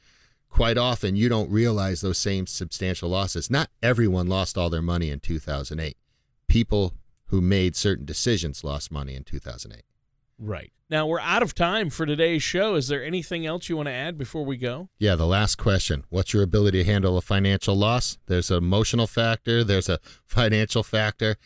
quite 0.49 0.79
often 0.79 1.17
you 1.17 1.29
don't 1.29 1.51
realize 1.51 2.01
those 2.01 2.19
same 2.19 2.47
substantial 2.47 3.09
losses. 3.09 3.51
Not 3.51 3.71
everyone 3.83 4.27
lost 4.27 4.59
all 4.59 4.71
their 4.71 4.83
money 4.83 5.11
in 5.11 5.21
2008. 5.21 5.97
People 6.49 6.95
who 7.27 7.41
made 7.41 7.77
certain 7.77 8.05
decisions 8.05 8.65
lost 8.65 8.91
money 8.91 9.15
in 9.15 9.25
2008. 9.25 9.85
Right. 10.39 10.73
Now 10.89 11.07
we're 11.07 11.21
out 11.21 11.43
of 11.45 11.55
time 11.55 11.89
for 11.91 12.05
today's 12.05 12.43
show. 12.43 12.75
Is 12.75 12.89
there 12.89 13.05
anything 13.05 13.47
else 13.47 13.69
you 13.69 13.77
want 13.77 13.87
to 13.87 13.93
add 13.93 14.19
before 14.19 14.45
we 14.45 14.57
go? 14.57 14.89
Yeah, 14.99 15.15
the 15.15 15.27
last 15.27 15.57
question. 15.57 16.05
What's 16.09 16.33
your 16.35 16.43
ability 16.43 16.83
to 16.83 16.91
handle 16.91 17.17
a 17.17 17.21
financial 17.21 17.77
loss? 17.77 18.19
There's 18.27 18.51
an 18.51 18.57
emotional 18.57 19.07
factor, 19.07 19.63
there's 19.63 19.89
a 19.89 20.01
financial 20.25 20.83
factor. 20.83 21.37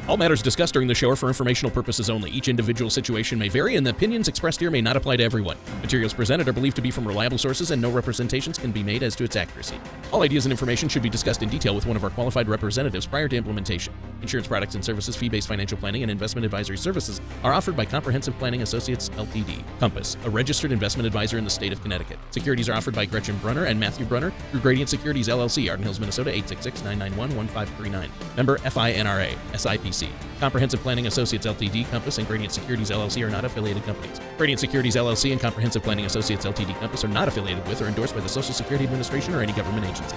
All 0.09 0.17
matters 0.17 0.41
discussed 0.41 0.73
during 0.73 0.89
the 0.89 0.95
show 0.95 1.11
are 1.11 1.17
for 1.17 1.29
informational 1.29 1.71
purposes 1.71 2.09
only. 2.09 2.31
Each 2.31 2.49
individual 2.49 2.89
situation 2.89 3.39
may 3.39 3.51
vary, 3.51 3.77
and 3.77 3.87
the 3.87 3.91
opinions 3.91 4.27
expressed 4.27 4.59
here 4.59 4.71
may 4.71 4.81
not 4.81 4.97
apply 4.97 5.17
to 5.17 5.23
everyone. 5.23 5.59
Materials 5.83 6.15
presented 6.15 6.49
are 6.49 6.53
believed 6.55 6.77
to 6.77 6.83
be 6.83 6.91
from 6.91 7.07
reliable 7.07 7.37
sources, 7.37 7.73
and 7.73 7.83
no 7.83 7.91
representations 7.91 8.57
can 8.57 8.73
be 8.73 8.83
made 8.83 9.03
as 9.03 9.15
to 9.17 9.25
its 9.25 9.37
accuracy. 9.37 9.79
All 10.11 10.23
ideas 10.23 10.47
and 10.47 10.51
information 10.51 10.89
should 10.89 11.03
be 11.03 11.11
discussed 11.11 11.43
in 11.43 11.51
detail 11.51 11.75
with 11.75 11.85
one 11.85 11.95
of 11.95 12.05
our 12.05 12.09
qualified 12.09 12.49
representatives 12.49 13.05
prior 13.05 13.29
to 13.29 13.37
implementation. 13.37 13.93
Insurance 14.23 14.49
products 14.49 14.77
and 14.77 14.83
services, 14.83 15.15
fee 15.15 15.29
based 15.29 15.47
financial 15.47 15.77
planning, 15.77 16.01
and 16.01 16.11
investment 16.11 16.47
advisory 16.47 16.79
services 16.79 17.21
are 17.45 17.53
offered 17.53 17.77
by 17.77 17.85
Comprehensive 17.85 18.37
Planning 18.39 18.63
Associates 18.63 19.11
LTD. 19.11 19.63
Compass, 19.79 20.17
a 20.25 20.31
registered 20.31 20.73
investment 20.73 21.07
advisor 21.07 21.37
in 21.37 21.45
the 21.45 21.51
state 21.51 21.71
of 21.71 21.83
Connecticut. 21.83 22.19
Securities 22.31 22.71
are 22.71 22.75
offered 22.75 22.95
by 22.95 23.05
Gretchen 23.05 23.37
Brunner 23.39 23.67
and 23.67 23.79
Matthew 23.79 24.07
Brunner 24.07 24.33
through 24.53 24.61
Gradient 24.61 24.89
Securities 24.89 25.29
LLC, 25.29 25.69
Arden 25.69 25.85
Hills, 25.85 26.01
Minnesota 26.01 26.31
866 26.31 26.83
991 26.83 27.37
1539. 27.37 28.11
Member 28.39 28.57
FINRA, 28.59 29.37
SIPC. 29.53 29.98
LLC. 29.99 30.09
Comprehensive 30.41 30.81
Planning 30.81 31.07
Associates 31.07 31.47
Ltd, 31.47 31.89
Compass, 31.91 32.19
and 32.19 32.27
Gradient 32.27 32.53
Securities 32.53 32.91
LLC 32.91 33.27
are 33.27 33.31
not 33.31 33.45
affiliated 33.45 33.83
companies. 33.85 34.21
Gradient 34.37 34.61
Securities 34.61 34.97
LLC 34.97 35.33
and 35.33 35.41
Comprehensive 35.41 35.83
Planning 35.83 36.07
Associates 36.07 36.45
Ltd, 36.45 36.79
Compass 36.79 37.05
are 37.05 37.09
not 37.09 37.29
affiliated 37.29 37.67
with 37.67 37.81
or 37.83 37.87
endorsed 37.87 38.15
by 38.15 38.21
the 38.21 38.29
Social 38.29 38.55
Security 38.55 38.85
Administration 38.85 39.35
or 39.35 39.43
any 39.43 39.53
government 39.53 39.87
agency. 39.87 40.17